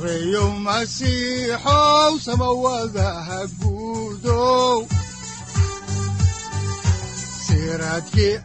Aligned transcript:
sareyow 0.00 0.48
masiixow 0.64 2.12
guudow 3.60 4.80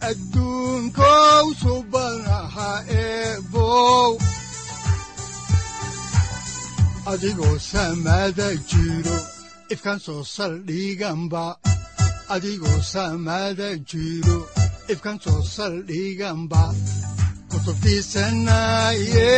adduunkow 0.10 1.46
subanaha 1.62 2.72
eebow 3.04 4.12
adigoo 7.12 7.58
samada 7.72 8.48
jiro 8.70 9.18
ifkaan 9.72 10.00
soo 15.24 15.42
saldhiganba 15.56 16.64
kutubtiisanaye 17.66 19.30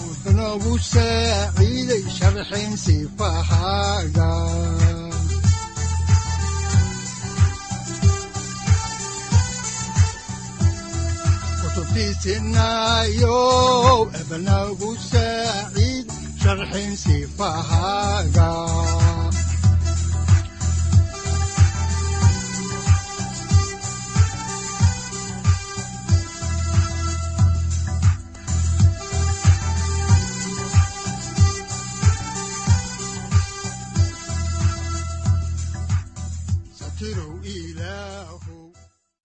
wuxunogu 0.00 0.72
saaciiday 0.90 2.04
sharxin 2.16 2.72
sifahaaga 2.84 4.30
ebnagu 14.20 14.90
saaciid 15.10 16.06
sharxin 16.42 16.92
sifahaaga 17.04 18.48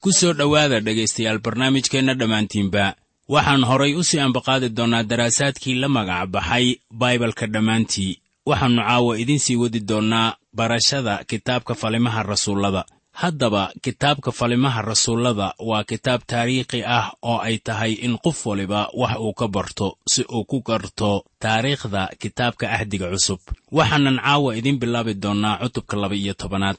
ku 0.07 0.13
soo 0.15 0.31
dhowaada 0.39 0.79
dhegaystayaal 0.79 1.39
barnaamijkeenna 1.43 2.13
dhammaantiinba. 2.19 2.95
Waxaan 3.33 3.63
horay 3.69 3.91
u 3.99 4.03
sii 4.09 4.19
ambaqaadi 4.23 4.69
doonnaa 4.77 5.03
daraasaadkii 5.03 5.75
la 5.81 5.87
magac 5.95 6.29
baxay 6.33 6.67
baibalka 6.99 7.45
dhammaantii. 7.53 8.13
Waxaannu 8.49 8.81
caawa 8.87 9.17
idiin 9.19 9.39
sii 9.45 9.55
wadi 9.61 9.79
doonnaa 9.89 10.35
barashada 10.55 11.23
kitaabka 11.27 11.75
falimaha 11.75 12.23
rasuullada. 12.23 12.85
Haddaba 13.11 13.71
kitaabka 13.81 14.31
falimaha 14.31 14.81
rasuullada 14.81 15.53
waa 15.59 15.83
kitaab 15.83 16.21
taariikhi 16.27 16.83
ah 16.85 17.11
oo 17.21 17.39
ay 17.47 17.57
tahay 17.57 17.93
in 18.05 18.17
qof 18.17 18.45
waliba 18.45 18.87
wax 18.93 19.17
uu 19.19 19.33
ka 19.33 19.47
barto 19.47 19.97
si 20.11 20.21
uu 20.23 20.43
ku 20.45 20.61
garto 20.61 21.25
taariikhda 21.39 22.09
kitaabka 22.21 22.71
ahdiga 22.71 23.11
cusub. 23.11 23.39
Waxaanan 23.71 24.17
caawa 24.23 24.55
idiin 24.55 24.79
bilaabi 24.79 25.13
doonnaa 25.23 25.59
cutubka 25.61 25.95
laba-iyo 26.01 26.33
tobanaad 26.33 26.77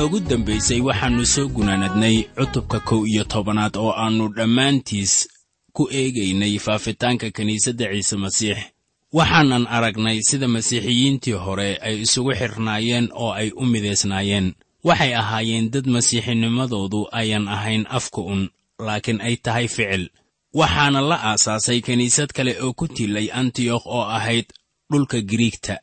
markii 0.00 0.10
noogu 0.16 0.20
dambaysay 0.20 0.80
waxaannu 0.80 1.26
soo 1.26 1.48
gunaanadnay 1.48 2.22
cutubka 2.36 2.80
kow 2.80 3.06
iyo 3.06 3.24
tobanaad 3.24 3.76
oo 3.76 3.92
aannu 3.92 4.28
dhammaantiis 4.28 5.28
ku 5.72 5.88
eegaynay 5.92 6.58
faafitaanka 6.58 7.30
kiniisadda 7.30 7.86
ciise 7.92 8.16
masiix. 8.16 8.58
Waxaanan 9.12 9.66
aragnay 9.66 10.22
sida 10.22 10.48
masiixiyiintii 10.48 11.32
hore 11.44 11.76
ay 11.82 12.00
isugu 12.02 12.32
xidhnaayeen 12.34 13.08
oo 13.12 13.32
ay 13.32 13.50
u 13.56 13.64
midaysnaayeen 13.66 14.54
waxay 14.84 15.14
ahaayeen 15.14 15.70
dad 15.70 15.86
masiixinimadoodu 15.86 17.08
ayan 17.12 17.48
ahayn 17.48 17.86
afka 17.88 18.20
un 18.20 18.48
laakiin 18.78 19.20
ay 19.20 19.36
tahay 19.36 19.68
ficil. 19.68 20.08
Waxaana 20.54 21.00
la 21.00 21.16
aasaasay 21.30 21.80
kiniisad 21.80 22.30
kale 22.32 22.56
oo 22.62 22.72
ku 22.72 22.88
tilay 22.88 23.28
antiyokh 23.32 23.86
oo 23.86 24.02
ahayd 24.02 24.46
dhulka 24.92 25.20
giriigta 25.20 25.78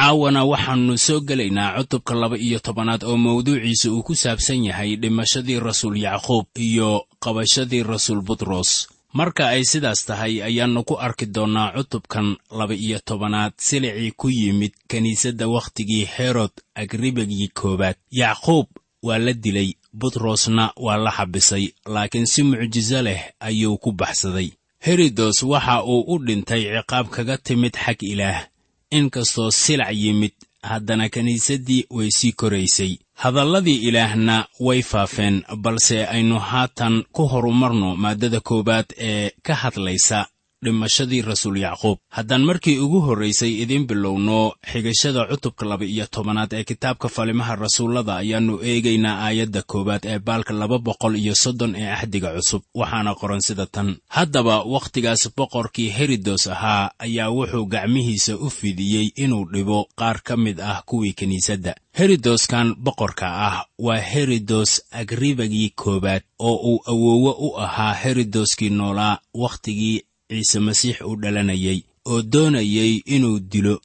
caawana 0.00 0.42
waxaannu 0.50 0.94
soo 1.06 1.20
gelaynaa 1.28 1.76
cutubka 1.78 2.14
laba 2.14 2.36
iyo 2.38 2.58
tobanaad 2.58 3.02
oo 3.04 3.16
mawduuciisa 3.16 3.90
uu 3.92 4.02
ku 4.02 4.14
saabsan 4.14 4.64
yahay 4.64 4.96
dhimashadii 4.96 5.60
rasuul 5.60 5.96
yacquub 6.06 6.46
iyo 6.56 7.04
qabashadii 7.20 7.82
rasuul 7.82 8.20
butros. 8.22 8.88
Marka 9.12 9.48
ay 9.48 9.64
sidaas 9.64 10.00
tahay 10.08 10.34
ayaannu 10.42 10.84
ku 10.88 10.94
arki 11.06 11.26
doonnaa 11.26 11.72
cutubkan 11.76 12.36
laba-iyo 12.58 12.98
tobanaad 13.04 13.52
silicii 13.58 14.12
ku 14.16 14.30
yimid 14.30 14.72
kiniisadda 14.88 15.48
wakhtigii 15.48 16.04
herod 16.16 16.50
agribagii 16.74 17.48
koowaad. 17.48 17.96
Yacquub 18.10 18.66
waa 19.02 19.18
la 19.18 19.32
dilay 19.32 19.74
butrosna 19.92 20.72
waa 20.76 20.96
la 20.96 21.10
xabisay 21.10 21.64
laakiin 21.86 22.26
si 22.26 22.42
mucjiso 22.42 23.02
leh 23.02 23.20
ayuu 23.40 23.76
ku 23.78 23.92
baxsaday. 23.92 24.48
Herodos 24.80 25.42
waxa 25.42 25.84
uu 25.84 26.04
u 26.08 26.18
dhintay 26.24 26.62
ciqaab 26.72 27.06
kaga 27.10 27.36
timid 27.38 27.76
xag 27.84 28.00
ilaah 28.02 28.46
inkastoo 28.90 29.50
silac 29.50 29.94
yimid 29.94 30.32
haddana 30.62 31.08
kiniisaddii 31.08 31.86
way 31.90 32.10
sii 32.10 32.32
koraysay. 32.32 32.96
Hadalladii 33.14 33.76
ilaahna 33.88 34.46
way 34.60 34.82
faafeen 34.82 35.42
balse 35.56 36.06
aynu 36.06 36.38
haatan 36.38 37.04
ku 37.12 37.26
horumarno 37.26 37.96
maaddada 37.96 38.40
koowaad 38.40 38.86
ee 38.98 39.30
ka 39.42 39.54
hadlaysa 39.54 40.26
dhimashadii 40.64 41.22
rasuul 41.22 41.56
yacquub. 41.58 41.98
Haddaan 42.08 42.44
markii 42.44 42.78
ugu 42.78 43.00
horraysay 43.00 43.62
idiin 43.62 43.86
bilowno 43.86 44.52
xigashada 44.72 45.24
cutubka 45.30 45.64
laba-iyo 45.66 46.06
tobanaad 46.06 46.52
ee 46.52 46.64
kitaabka 46.64 47.08
falimaha 47.08 47.56
rasuullada 47.56 48.16
ayaannu 48.16 48.58
eegaynaa 48.62 49.16
aayadda 49.26 49.62
koowaad 49.62 50.04
ee 50.04 50.18
baalka 50.18 50.52
laba 50.54 50.78
boqol 50.78 51.16
iyo 51.16 51.34
soddon 51.34 51.74
ee 51.76 51.88
axdiga 51.92 52.34
cusub. 52.36 52.62
Waxaana 52.74 53.14
qoran 53.14 53.40
sida 53.40 53.66
tan. 53.66 53.96
Haddaba 54.08 54.62
wakhtigaas 54.64 55.22
boqorkii 55.36 55.88
herodos 55.98 56.46
ahaa 56.46 56.90
ayaa 56.98 57.30
wuxuu 57.30 57.66
gacmihiisa 57.66 58.36
u 58.36 58.50
fidiyey 58.50 59.06
inuu 59.16 59.44
dhibo 59.52 59.88
qaar 59.96 60.20
ka 60.22 60.36
mid 60.36 60.60
ah 60.60 60.82
kuwii 60.86 61.12
kiniisadda. 61.12 61.74
Herodoskan 61.98 62.74
boqorka 62.78 63.26
ah 63.48 63.64
waa 63.78 63.98
herodos 64.12 64.82
agribagii 64.92 65.70
koowaad 65.70 66.22
oo 66.38 66.54
uu 66.70 66.80
awoowe 66.86 67.32
u 67.46 67.56
ahaa 67.58 67.94
herodoskii 67.94 68.70
noolaa 68.70 69.18
wakhtigii 69.34 70.02
ciise 70.30 70.58
masiix 70.66 71.00
uu 71.02 71.16
dhalanayay 71.22 71.78
oo 72.10 72.22
doonayay 72.22 72.92
inuu 73.14 73.38
dilo. 73.52 73.76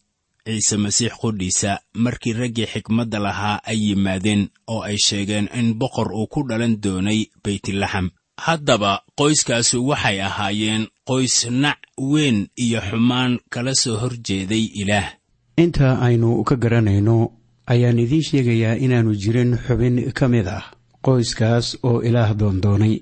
Ciise 0.45 0.77
masiix 0.77 1.13
qudhiisa 1.21 1.79
markii 2.03 2.33
raggii 2.33 2.65
xikmadda 2.73 3.19
lahaa 3.19 3.59
ay 3.69 3.79
yimaadeen 3.87 4.41
oo 4.67 4.81
ay 4.89 4.97
sheegeen 4.97 5.49
in 5.59 5.73
boqor 5.79 6.11
uu 6.13 6.27
ku 6.27 6.43
dhalan 6.49 6.77
doonay 6.83 7.19
beytlaxam 7.43 8.09
haddaba 8.45 8.91
qoyskaasu 9.19 9.77
waxay 9.89 10.21
ahaayeen 10.27 10.83
qoys 11.09 11.35
nac 11.63 11.79
weyn 12.11 12.47
iyo 12.63 12.79
xumaan 12.89 13.39
kala 13.49 13.73
soo 13.75 13.97
hor 14.01 14.13
jeeday 14.27 14.63
ilaah. 14.81 15.07
Inta 15.57 15.87
aynu 16.05 16.43
ka 16.43 16.55
garanayno 16.55 17.17
ayaan 17.67 17.99
idiin 17.99 18.23
sheegayaa 18.29 18.75
inaannu 18.85 19.13
jirin 19.21 19.51
xubin 19.65 20.11
ka 20.17 20.27
mid 20.27 20.47
ah 20.47 20.65
qoyskaas 21.05 21.77
oo 21.83 22.01
ilaah 22.07 22.33
doondoonay 22.39 22.95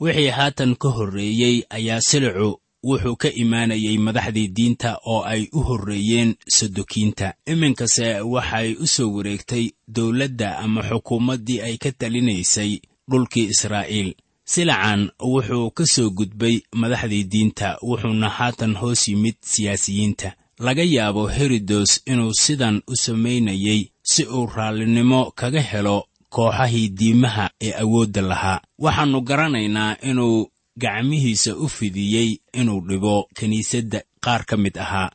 wixii 0.00 0.30
haatan 0.38 0.72
ka 0.82 0.88
horreeyey 0.96 1.56
ayaa 1.70 2.00
silicu 2.00 2.58
wuxuu 2.82 3.16
ka 3.16 3.28
imaanayay 3.42 3.98
madaxdii 3.98 4.48
diinta 4.56 4.98
oo 5.12 5.22
ay 5.32 5.42
u 5.52 5.60
horreeyeen 5.68 6.34
sadokiinta 6.48 7.34
iminkase 7.46 8.20
waxay 8.20 8.68
u 8.80 8.86
soo 8.86 9.10
wareegtay 9.16 9.64
dowladda 9.88 10.58
ama 10.58 10.80
xukuumaddii 10.88 11.60
ay 11.66 11.76
ka 11.82 11.92
talinaysay 11.92 12.72
dhulkii 13.10 13.46
israa'iil. 13.54 14.14
Silacan 14.44 15.10
wuxuu 15.32 15.70
ka 15.70 15.84
soo 15.86 16.10
gudbay 16.10 16.56
madaxdii 16.80 17.24
diinta 17.32 17.78
wuxuuna 17.82 18.28
haatan 18.28 18.74
hoos 18.80 19.08
yimid 19.08 19.34
siyaasiyiinta. 19.40 20.32
Laga 20.58 20.82
yaabo 20.82 21.26
herodos 21.26 22.00
inuu 22.06 22.34
sidan 22.34 22.82
u 22.86 22.96
samaynayay 22.96 23.80
si 24.02 24.22
uu 24.24 24.46
raallinimo 24.46 25.30
kaga 25.30 25.60
helo 25.60 26.04
kooxahii 26.34 26.88
diimaha 26.88 27.50
ee 27.60 27.72
awoodda 27.82 28.20
lahaa. 28.22 28.60
Waxaannu 28.78 29.20
garanaynaa 29.20 29.96
inuu 30.02 30.46
gacmihiisa 30.76 31.56
u 31.56 31.68
fidiyey 31.68 32.38
inuu 32.52 32.80
dhibo 32.88 33.28
kiniisadda 33.36 34.00
qaar 34.24 34.44
ka 34.44 34.56
mid 34.56 34.76
ahaa. 34.78 35.10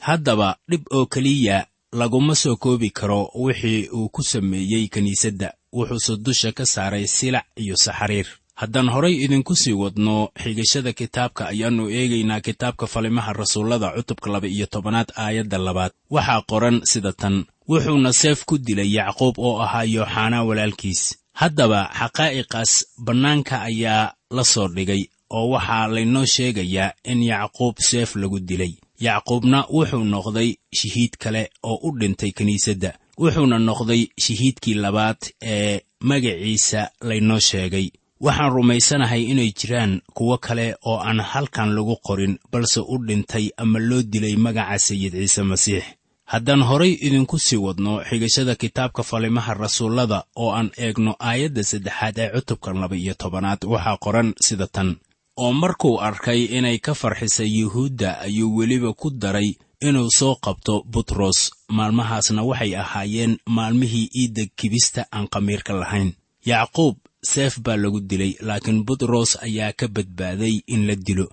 Haddaba 0.00 0.56
dhib 0.70 0.82
oo 0.92 1.06
keliya 1.06 1.66
laguma 1.92 2.34
soo 2.34 2.56
koobi 2.56 2.90
karo 2.90 3.30
wixii 3.34 3.88
uu 3.92 4.08
ku 4.08 4.22
sameeyey 4.22 4.88
kiniisadda. 4.88 5.52
Wuxuuse 5.72 6.16
dusha 6.22 6.52
ka 6.52 6.66
saaray 6.66 7.06
silac 7.06 7.44
iyo 7.56 7.76
saxariir. 7.76 8.26
Haddaan 8.54 8.88
horay 8.88 9.14
idinku 9.24 9.56
sii 9.56 9.72
wadno 9.72 10.28
xigashada 10.42 10.92
kitaabka 10.92 11.42
ayaannu 11.48 11.90
eegaynaa 11.90 12.40
kitaabka 12.40 12.86
falimaha 12.86 13.32
rasuullada 13.32 13.90
cutubka 13.96 14.30
laba 14.30 14.46
iyo 14.46 14.66
tobanaad 14.66 15.10
aayadda 15.16 15.58
labaad. 15.58 15.92
Waxaa 16.10 16.42
qoran 16.50 16.80
sida 16.84 17.12
tan 17.12 17.44
wuxuuna 17.68 18.12
seef 18.12 18.44
ku 18.44 18.58
dilay 18.58 18.90
yacquub 18.96 19.34
oo 19.38 19.58
ahaa 19.62 19.84
yooxanaa 19.84 20.44
walaalkiis. 20.48 21.02
Haddaba 21.40 21.90
xaqaa'iqaas 21.98 22.72
bannaanka 23.06 23.62
ayaa 23.62 24.14
la 24.36 24.44
soo 24.52 24.68
dhigay 24.76 25.02
oo 25.36 25.46
waxaa 25.54 25.86
laynoo 25.94 26.26
sheegayaa 26.34 26.90
in 27.10 27.20
yacquub 27.30 27.74
seef 27.88 28.10
lagu 28.20 28.38
dilay. 28.48 28.72
Yacquubna 29.06 29.58
wuxuu 29.76 30.04
noqday 30.14 30.50
shahiid 30.78 31.12
kale 31.22 31.42
oo 31.62 31.78
u 31.86 31.98
dhintay 32.00 32.30
kiniisadda. 32.36 32.90
Wuxuuna 33.20 33.58
noqday 33.68 34.02
shahiidkii 34.24 34.74
labaad 34.84 35.20
ee 35.42 35.80
magaciisa 36.00 36.80
laynoo 37.08 37.38
sheegay. 37.48 37.88
Waxaan 38.20 38.52
rumaysanahay 38.56 39.22
inay 39.32 39.50
jiraan 39.58 39.92
kuwo 40.16 40.38
kale 40.38 40.66
oo 40.86 40.98
aan 41.08 41.20
halkan 41.20 41.70
lagu 41.76 41.96
qorin 42.06 42.38
balse 42.52 42.80
u 42.80 42.96
dhintay 43.06 43.46
ama 43.56 43.78
loo 43.88 44.02
dilay 44.02 44.36
magaca 44.36 44.78
sayid 44.86 45.12
ciise 45.12 45.42
masiix 45.42 45.84
haddaan 46.34 46.62
horay 46.68 46.92
idinku 47.06 47.36
sii 47.46 47.56
wadno 47.66 47.92
xigashada 48.08 48.54
kitaabka 48.62 49.02
falimaha 49.10 49.54
rasuullada 49.54 50.18
oo 50.42 50.50
aan 50.58 50.68
eegno 50.84 51.12
aayadda 51.28 51.62
saddexaad 51.70 52.16
ee 52.22 52.30
cutubkan 52.34 52.76
laba 52.82 52.96
iyo 53.02 53.14
tobanaad 53.22 53.60
waxaa 53.72 53.96
qoran 54.04 54.28
sida 54.46 54.66
tan. 54.74 54.88
Oo 55.42 55.52
markuu 55.62 55.94
arkay 56.08 56.40
inay 56.58 56.78
ka 56.86 56.92
farxisay 57.00 57.50
yuhuudda 57.60 58.08
ayuu 58.26 58.56
weliba 58.56 58.90
ku 59.00 59.10
daray 59.22 59.48
inuu 59.88 60.10
soo 60.18 60.34
qabto 60.44 60.74
butros. 60.92 61.38
Maalmahaasna 61.76 62.42
waxay 62.50 62.72
ahaayeen 62.82 63.32
maalmihii 63.56 64.08
iidda 64.20 64.44
kibista 64.58 65.02
aan 65.14 65.26
khamiirka 65.32 65.72
lahayn. 65.82 66.10
Yacquub 66.50 66.96
seef 67.32 67.52
baa 67.64 67.76
lagu 67.82 68.00
dilay 68.10 68.32
laakiin 68.46 68.84
butros 68.86 69.30
ayaa 69.46 69.72
ka 69.78 69.86
badbaaday 69.96 70.54
in 70.74 70.82
la 70.88 70.94
dilo 71.06 71.26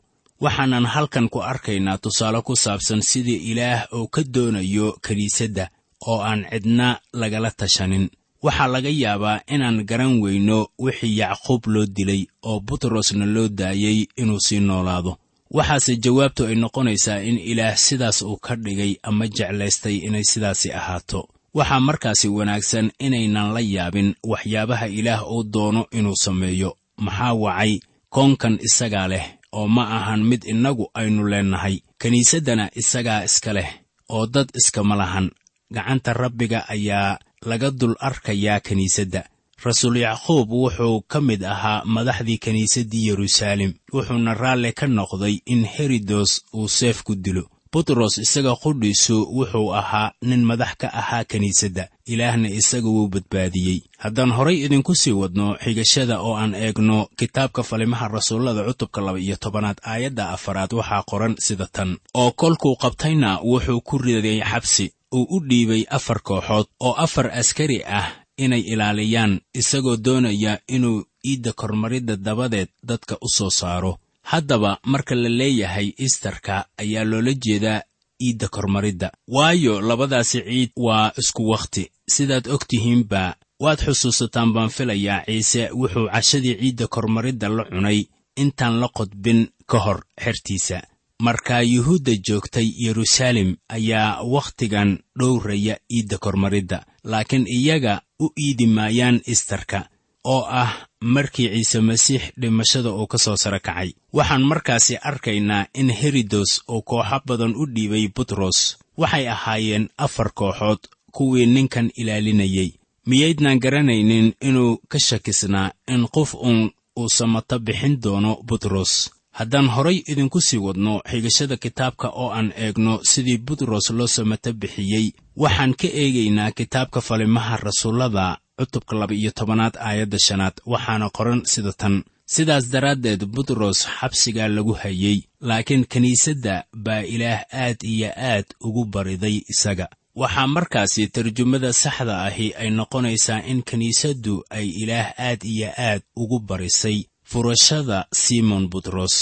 waxaanan 0.43 0.85
halkan 0.93 1.29
ku 1.29 1.39
arkaynaa 1.51 1.97
tusaale 2.03 2.41
ku 2.41 2.55
saabsan 2.55 3.01
sidii 3.09 3.51
ilaah 3.51 3.81
oo 3.93 4.07
ka 4.07 4.21
doonayo 4.33 4.87
kiniisadda 5.05 5.65
oo 6.07 6.19
aan 6.21 6.41
cidna 6.51 6.87
lagala 7.13 7.51
tashanin. 7.59 8.09
Waxaa 8.43 8.67
laga 8.73 8.89
yaabaa 9.03 9.41
inaan 9.53 9.85
garan 9.89 10.13
weyno 10.23 10.67
wixii 10.83 11.17
yacquub 11.21 11.63
loo 11.73 11.85
dilay 11.85 12.21
oo 12.49 12.59
butrosna 12.59 13.25
loo 13.25 13.47
daayey 13.59 14.07
inuu 14.21 14.39
sii 14.47 14.59
noolaado. 14.59 15.17
Waxaase 15.57 15.95
jawaabtu 16.03 16.41
ay 16.49 16.55
noqonaysaa 16.55 17.19
in 17.29 17.37
ilaah 17.51 17.75
sidaas 17.85 18.21
uu 18.21 18.37
ka 18.45 18.55
dhigay 18.55 18.93
ama 19.03 19.27
jeclaystay 19.27 19.95
inay 20.07 20.23
sidaasi 20.31 20.71
ahaato. 20.79 21.27
Waxaa 21.53 21.79
markaasi 21.87 22.27
wanaagsan 22.37 22.91
inaynan 23.05 23.53
la 23.53 23.59
yaabin 23.75 24.15
waxyaabaha 24.31 24.87
ilaah 24.99 25.21
uu 25.31 25.43
doono 25.53 25.85
inuu 25.97 26.15
sameeyo. 26.15 26.69
Maxaa 26.97 27.33
wacay? 27.33 27.79
Koonkan 28.09 28.59
isagaa 28.67 29.07
leh 29.07 29.25
oo 29.57 29.67
ma 29.67 29.83
ahan 29.97 30.23
mid 30.29 30.43
innagu 30.53 30.85
aynu 30.93 31.27
leennahay 31.31 31.75
kiniisaddana 32.01 32.65
isagaa 32.81 33.23
iska 33.23 33.53
leh 33.53 33.69
oo 34.09 34.25
dad 34.27 34.49
iskama 34.59 34.95
lahan. 34.95 35.27
Gacanta 35.75 36.13
rabbiga 36.13 36.59
ayaa 36.75 37.19
laga 37.49 37.71
dul 37.71 37.95
arkayaa 37.99 38.59
kiniisadda. 38.59 39.21
Rasuul 39.63 39.97
yacquub 40.05 40.49
wuxuu 40.51 41.01
ka 41.11 41.21
mid 41.21 41.43
ahaa 41.43 41.83
madaxdii 41.85 42.37
kiniisaddii 42.43 43.07
yeruusaalem 43.07 43.73
wuxuuna 43.93 44.33
raalle 44.33 44.71
ka 44.79 44.87
noqday 44.87 45.35
in 45.45 45.61
herodos 45.73 46.31
uu 46.53 46.67
seef 46.67 47.03
ku 47.03 47.15
dilo 47.15 47.43
butros 47.73 48.17
isaga 48.17 48.53
qudhiisu 48.63 49.15
wuxuu 49.37 49.73
ahaa 49.79 50.11
nin 50.21 50.43
madax 50.49 50.73
ka 50.81 50.87
ahaa 51.01 51.23
kiniisadda 51.23 51.87
ilaahna 52.05 52.49
isaga 52.59 52.87
wuu 52.95 53.07
badbaadiyey. 53.13 53.79
Haddaan 54.03 54.31
horay 54.37 54.57
idinku 54.65 54.95
sii 54.95 55.11
wadno 55.21 55.47
xigashada 55.63 56.15
oo 56.21 56.35
aan 56.41 56.53
eegno 56.55 57.07
kitaabka 57.19 57.63
falimaha 57.63 58.07
rasuullada 58.07 58.63
cutubka 58.67 59.01
laba 59.01 59.19
iyo 59.19 59.35
tobanaad 59.43 59.77
aayadda 59.91 60.29
afaraad 60.35 60.71
waxaa 60.73 61.03
qoran 61.09 61.35
sida 61.45 61.67
tan. 61.75 61.97
Oo 62.13 62.31
kolkuu 62.31 62.75
qabtayna 62.83 63.29
wuxuu 63.49 63.81
ku 63.87 63.97
riday 63.97 64.39
xabsi. 64.51 64.85
Uu 65.17 65.27
u 65.29 65.39
dhiibay 65.49 65.83
afar 65.97 66.19
kooxood 66.27 66.67
oo 66.79 66.93
afar 67.05 67.27
askari 67.39 67.79
ah 67.99 68.07
inay 68.37 68.59
ilaaliyaan 68.73 69.39
isagoo 69.53 69.97
doonaya 70.05 70.59
inuu 70.67 71.03
iidda 71.29 71.51
kormaridda 71.53 72.15
dabadeed 72.15 72.67
dadka 72.83 73.15
u 73.21 73.27
soo 73.37 73.49
saaro 73.49 73.97
haddaba 74.23 74.79
marka 74.85 75.15
la 75.15 75.29
leeyahay 75.29 75.93
istarka 75.97 76.65
ayaa 76.77 77.03
loola 77.03 77.33
jeedaa 77.45 77.81
iidda 78.21 78.47
kormaridda. 78.47 79.11
Waayo 79.27 79.81
labadaasi 79.81 80.41
ciid 80.41 80.71
waa 80.77 81.11
isku 81.17 81.49
wakhti. 81.49 81.91
Sidaad 82.09 82.47
og 82.47 82.63
tihiinba 82.67 83.35
waad 83.59 83.79
xusuusataan 83.85 84.53
baan 84.53 84.69
filayaa 84.69 85.23
ciise 85.25 85.69
wuxuu 85.73 86.07
cashadii 86.13 86.55
ciidda 86.61 86.87
kormaridda 86.87 87.49
la 87.49 87.63
cunay 87.65 87.99
intaan 88.37 88.79
la 88.81 88.87
qodbin 88.97 89.47
ka 89.65 89.79
hor 89.79 89.99
xertiisa. 90.23 90.81
Markaa 91.21 91.61
yuhuudda 91.61 92.11
joogtay 92.27 92.67
yeruusaalem 92.85 93.55
ayaa 93.69 94.23
wakhtigan 94.23 94.99
dhowraya 95.19 95.75
iidda 95.95 96.17
kormaridda 96.17 96.85
laakiin 97.03 97.45
iyaga 97.47 98.01
u 98.19 98.29
iidi 98.45 98.67
maayaan 98.67 99.21
istarka 99.25 99.79
oo 100.23 100.45
ah 100.49 100.71
markii 101.01 101.49
ciise 101.49 101.81
masiix 101.81 102.21
dhimashada 102.39 102.89
uu 102.91 103.07
ka 103.07 103.17
soo 103.17 103.35
sara 103.37 103.59
kacay. 103.59 103.93
Waxaan 104.13 104.43
markaasi 104.43 104.97
arkaynaa 104.97 105.65
in 105.73 105.89
herodos 105.89 106.61
uu 106.69 106.81
kooxo 106.81 107.19
badan 107.25 107.55
u 107.55 107.65
dhiibay 107.65 108.07
butros. 108.15 108.77
Waxay 108.97 109.27
ahaayeen 109.29 109.89
afar 109.97 110.31
kooxood 110.33 110.79
kuwii 111.11 111.45
ninkan 111.45 111.91
ilaalinayey 111.95 112.71
miyaydnaan 113.05 113.59
garanaynin 113.59 114.33
inuu 114.41 114.77
ka 114.89 114.99
shakisnaa 114.99 115.71
in 115.87 116.07
qof 116.13 116.33
uun 116.33 116.71
uu 116.99 117.09
samato 117.09 117.59
bixin 117.59 118.01
doono 118.03 118.37
butros. 118.47 119.09
Haddaan 119.31 119.67
horay 119.69 120.03
idinku 120.07 120.41
sii 120.41 120.57
wadno 120.57 121.01
xigashada 121.09 121.57
kitaabka 121.57 122.07
oo 122.09 122.29
aan 122.29 122.53
eegno 122.57 122.99
sidii 123.03 123.37
butros 123.37 123.89
loo 123.89 124.07
samato 124.07 124.53
bixiyey 124.53 125.11
waxaan 125.37 125.73
ka 125.73 125.87
eegaynaa 125.87 126.51
kitaabka 126.51 127.01
falimaha 127.01 127.57
rasuullada 127.57 128.37
cutubka 128.61 128.93
laba 129.01 129.13
iyo 129.21 129.31
tobanaad 129.39 129.75
aayadda 129.87 130.19
shanaad. 130.27 130.55
Waxaana 130.71 131.07
qoran 131.17 131.41
sida 131.51 131.73
tan. 131.81 131.95
Sidaas 132.35 132.65
daraaddeed 132.73 133.21
butros 133.33 133.79
xabsigaa 133.97 134.47
lagu 134.55 134.73
hayey 134.81 135.17
laakiin 135.49 135.83
kiniisadda 135.91 136.55
baa 136.85 137.01
ilaah 137.15 137.41
aad 137.63 137.79
iyo 137.93 138.09
aad 138.31 138.45
ugu 138.67 138.83
bariday 138.93 139.35
isaga. 139.53 139.87
Waxaa 140.21 140.47
markaasi 140.55 141.03
tarjumada 141.15 141.73
saxda 141.83 142.15
ahi 142.27 142.47
ay 142.61 142.69
noqonaysaa 142.79 143.39
in 143.51 143.59
kiniisaddu 143.69 144.35
ay 144.57 144.67
ilaah 144.83 145.09
aad 145.27 145.41
iyo 145.53 145.69
aad 145.87 146.01
ugu 146.21 146.37
barisay 146.49 146.97
furashada 147.31 147.99
simon 148.23 148.63
butros. 148.71 149.15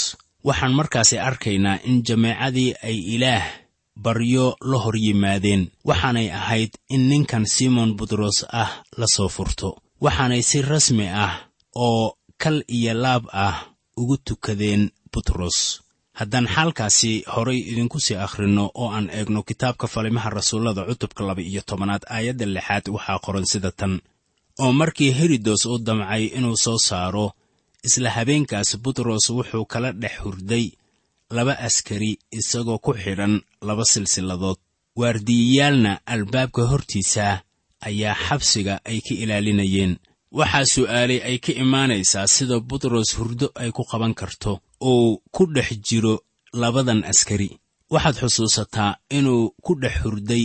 Waxaan 0.48 0.72
markaasi 0.78 1.16
arkaynaa 1.28 1.78
in 1.88 1.96
jameecadii 2.08 2.70
ay 2.88 2.96
ilaah 3.14 3.44
baryo 4.04 4.46
la 4.70 4.76
hor 4.84 4.96
yimaadeen 5.04 5.62
waxaanay 5.88 6.28
ahayd 6.40 6.72
in 6.94 7.02
ninkan 7.10 7.44
simon 7.56 7.90
butros 7.98 8.38
ah 8.62 8.70
la 9.00 9.06
soo 9.14 9.28
furto. 9.36 9.68
Waxaanay 10.04 10.42
si 10.50 10.58
rasmi 10.70 11.06
ah 11.24 11.32
oo 11.86 12.04
kal 12.42 12.56
iyo 12.76 12.92
laab 13.04 13.24
ah 13.46 13.56
ugu 14.00 14.16
tukadeen 14.26 14.82
butros 15.12 15.56
haddaan 16.18 16.46
xaalkaasi 16.54 17.12
horay 17.34 17.58
idinku 17.70 17.98
sii 18.04 18.18
akhrinno 18.26 18.64
oo 18.80 18.88
aan 18.96 19.06
eegno 19.18 19.40
kitaabka 19.48 19.86
falimaha 19.94 20.28
rasuullada 20.38 20.82
cutubka 20.88 21.22
laba 21.28 21.42
iyo 21.50 21.60
tobanaad 21.68 22.02
aayadda 22.14 22.46
lixaad 22.54 22.84
waxaa 22.94 23.18
qoran 23.24 23.46
sida 23.52 23.70
tan. 23.78 23.92
Oo 24.62 24.72
markii 24.80 25.10
herodos 25.18 25.62
uu 25.66 25.78
damcay 25.86 26.24
inuu 26.36 26.56
soo 26.64 26.78
saaro 26.88 27.26
isla 27.86 28.10
habeenkaas 28.16 28.70
butros 28.84 29.24
wuxuu 29.36 29.64
kala 29.72 29.88
dhex 30.02 30.14
hurday 30.24 30.64
laba 31.36 31.54
askari 31.66 32.18
isagoo 32.38 32.78
ku 32.84 32.92
xidhan 33.02 33.34
laba 33.68 33.84
silsiladood. 33.92 34.58
Waardiyayaalna 35.00 35.92
albaabka 36.06 36.62
hortiisa 36.70 37.42
ayaa 37.88 38.14
xabsiga 38.26 38.74
ay 38.84 38.98
ka 39.06 39.14
ilaalinayeen. 39.22 39.92
Waxaa 40.38 40.64
su'aalay 40.74 41.20
ay 41.28 41.38
ka 41.44 41.52
imaanaysaa 41.62 42.26
sida 42.34 42.56
butros 42.60 43.10
hurdo 43.18 43.46
ay 43.54 43.70
ku 43.76 43.82
qaban 43.90 44.14
karto 44.20 44.52
uu 44.90 45.18
ku 45.34 45.42
dhex 45.54 45.68
jiro 45.86 46.14
labadan 46.52 47.00
askari. 47.10 47.50
Waxaad 47.92 48.16
xusuusataa 48.22 48.96
inuu 49.10 49.50
ku 49.64 49.72
dhex 49.82 49.94
hurday 50.04 50.44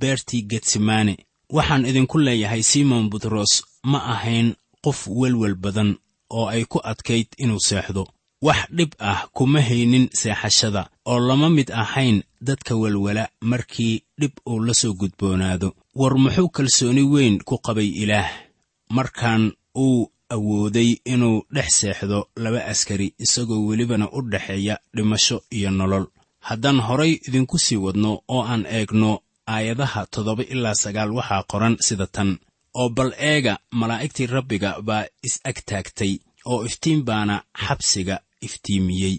beertii 0.00 0.42
getsemane 0.50 1.14
waxaan 1.56 1.86
idinku 1.90 2.18
leeyahay 2.26 2.62
simon 2.62 3.04
butros 3.12 3.52
ma 3.90 3.98
ahayn 4.14 4.48
qof 4.84 4.98
welwel 5.20 5.54
badan 5.64 5.90
oo 6.30 6.46
ay 6.54 6.64
ku 6.64 6.78
adkayd 6.90 7.28
inuu 7.42 7.60
seexdo 7.68 8.04
wax 8.46 8.60
dhib 8.76 8.92
ah 9.10 9.20
kuma 9.36 9.60
haynin 9.68 10.06
seexashada 10.20 10.82
oo 11.10 11.18
lama 11.28 11.48
mid 11.56 11.68
ahayn 11.82 12.16
dadka 12.48 12.72
welwela 12.82 13.24
markii 13.50 13.94
dhib 14.20 14.32
uu 14.50 14.60
la 14.66 14.74
soo 14.80 14.92
gudboonaado. 15.00 15.68
War 16.00 16.14
muxuu 16.22 16.48
kalsooni 16.56 17.02
weyn 17.12 17.38
ku 17.48 17.54
qabay 17.66 17.88
ilaah? 18.02 18.30
Markaan 18.96 19.52
uu 19.84 20.10
awooday 20.34 20.90
inuu 21.12 21.42
dhex 21.54 21.68
seexdo 21.80 22.18
laba 22.36 22.60
askari 22.72 23.14
isagoo 23.24 23.66
welibana 23.68 24.06
u 24.12 24.20
dhexeeya 24.22 24.78
dhimasho 24.96 25.42
iyo 25.50 25.70
nolol. 25.70 26.06
Haddaan 26.40 26.80
horay 26.80 27.12
idinku 27.28 27.58
sii 27.58 27.76
wadno 27.76 28.20
oo 28.28 28.42
aan 28.42 28.66
eegno 28.66 29.20
aayadaha 29.46 30.06
toddoba 30.12 30.42
ilaa 30.54 30.74
sagaal 30.74 31.10
waxaa 31.18 31.42
qoran 31.50 31.76
sida 31.86 32.06
tan. 32.06 32.30
Oo 32.74 32.88
bal 32.88 33.12
eega 33.18 33.58
malaa'igtii 33.80 34.26
rabbiga 34.26 34.70
baa 34.88 35.04
is 35.22 35.40
ag 35.44 35.56
taagtay 35.68 36.12
oo 36.50 36.64
iftiin 36.68 37.00
baana 37.08 37.36
xabsiga 37.66 38.16
iftiimiyey. 38.46 39.16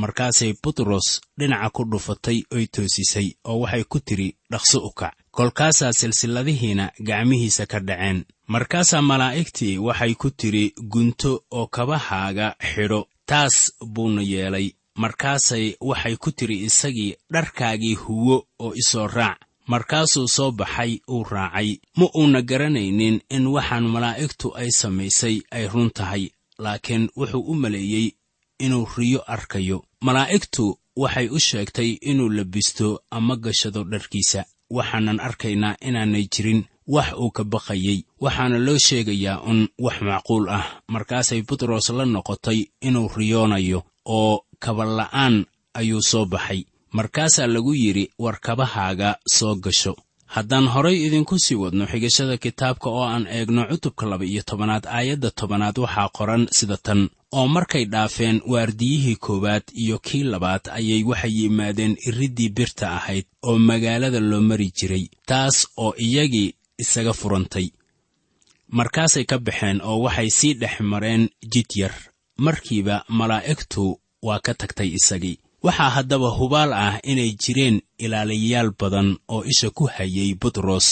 Markaasay 0.00 0.52
butros 0.62 1.20
dhinaca 1.38 1.70
ku 1.70 1.82
dhufatay 1.90 2.38
oy 2.54 2.66
toosisay 2.74 3.28
oo 3.50 3.58
waxay 3.62 3.84
ku 3.92 3.98
tidhi 4.06 4.28
dhaqso 4.50 4.78
u 4.88 4.90
kac. 4.90 5.14
Kolkaasaa 5.36 5.92
silsiladihiina 5.92 6.86
gacmihiisa 7.08 7.66
ka 7.72 7.78
dhaceen. 7.88 8.24
Markaasaa 8.52 9.02
malaa'igtii 9.10 9.78
waxay 9.86 10.14
ku 10.14 10.28
tidhi 10.30 10.64
gunto 10.92 11.32
oo 11.58 11.66
kabahaaga 11.66 12.46
xidho 12.70 13.00
taas 13.26 13.56
buuna 13.94 14.22
yeelay. 14.22 14.68
Markaasay 15.02 15.66
waxay 15.80 16.16
ku 16.22 16.30
tidhi 16.38 16.56
isagii 16.68 17.16
dharkaagii 17.32 17.94
huwo 17.94 18.36
oo 18.64 18.72
isoo 18.74 19.06
raac. 19.06 19.38
Markaasuu 19.66 20.28
soo 20.28 20.50
baxay 20.50 20.92
uu 21.08 21.24
raacay. 21.24 21.78
Ma 21.96 22.06
uuna 22.18 22.42
garanaynin 22.42 23.20
in 23.30 23.46
waxaan 23.46 23.86
malaa'igtu 23.94 24.46
ay 24.60 24.70
samaysay 24.80 25.36
ay 25.50 25.64
run 25.72 25.90
tahay 25.90 26.24
laakiin 26.58 27.08
wuxuu 27.16 27.40
u 27.50 27.54
maleeyey 27.54 28.06
inuu 28.64 28.86
riyo 28.96 29.20
arkayo. 29.34 29.78
Malaa'igtu 30.06 30.64
waxay 31.02 31.26
u 31.28 31.38
sheegtay 31.48 31.90
inuu 32.10 32.28
labisto 32.36 32.88
ama 33.16 33.34
gashado 33.44 33.80
dharkiisa. 33.90 34.40
Waxaanan 34.76 35.20
arkaynaa 35.28 35.76
inaanay 35.88 36.24
jirin 36.34 36.60
wax 36.94 37.08
uu 37.22 37.30
ka 37.36 37.42
baqayey 37.52 37.98
waxaana 38.24 38.58
loo 38.66 38.78
sheegayaa 38.86 39.42
un 39.50 39.60
wax 39.84 39.96
macquul 40.08 40.44
ah. 40.56 40.64
Markaasay 40.94 41.40
butros 41.48 41.88
la 41.98 42.04
noqotay 42.14 42.60
inuu 42.86 43.08
riyoonayo 43.16 43.80
oo 44.16 44.34
kabala'aan 44.64 45.34
ayuu 45.78 46.02
soo 46.10 46.24
baxay. 46.32 46.60
Markaasaa 46.96 47.46
lagu 47.54 47.72
yidhi 47.82 48.04
war 48.18 48.36
kabahaaga 48.46 49.10
soo 49.36 49.54
gasho 49.64 49.92
haddaan 50.34 50.66
horay 50.74 50.96
idinku 51.06 51.34
sii 51.44 51.54
wadno 51.62 51.84
xigashada 51.92 52.36
kitaabka 52.44 52.88
oo 52.96 53.04
aan 53.12 53.24
eegno 53.36 53.62
cutubka 53.70 54.04
laba 54.10 54.24
iyo 54.32 54.42
tobanaad 54.50 54.84
aayadda 54.96 55.30
tobanaad 55.40 55.76
waxaa 55.84 56.08
qoran 56.16 56.42
sida 56.58 56.76
tan. 56.86 57.00
Oo 57.38 57.46
markay 57.56 57.84
dhaafeen 57.92 58.36
waardiyihii 58.52 59.16
koowaad 59.26 59.62
iyo 59.82 59.96
kii 60.06 60.24
labaad 60.32 60.64
ayay 60.78 61.02
waxay 61.10 61.32
yimaadeen 61.40 61.94
iriddii 62.08 62.48
birta 62.56 62.86
ahayd 62.98 63.26
oo 63.48 63.58
magaalada 63.68 64.20
loo 64.30 64.40
mari 64.50 64.68
jiray 64.78 65.04
taas 65.28 65.56
oo 65.84 65.92
iyagii 66.06 66.54
isaga 66.82 67.12
furantay. 67.20 67.66
Markaasay 68.78 69.24
ka 69.30 69.38
baxeen 69.46 69.78
oo 69.88 69.98
waxay 70.06 70.30
sii 70.38 70.54
dhex 70.60 70.74
mareen 70.80 71.22
jid 71.52 71.70
yar. 71.80 71.94
Markiiba 72.44 72.96
malaa'igtu 73.18 74.00
waa 74.26 74.40
ka 74.46 74.52
tagtay 74.60 74.88
isagii 74.98 75.38
waxaa 75.66 75.90
haddaba 75.96 76.28
hubaal 76.38 76.72
ah 76.86 76.94
inay 77.10 77.30
jireen 77.42 77.76
ilaaliyayaal 78.04 78.70
badan 78.80 79.08
oo 79.34 79.42
isha 79.52 79.70
ku 79.70 79.84
hayay 79.94 80.30
butros 80.40 80.86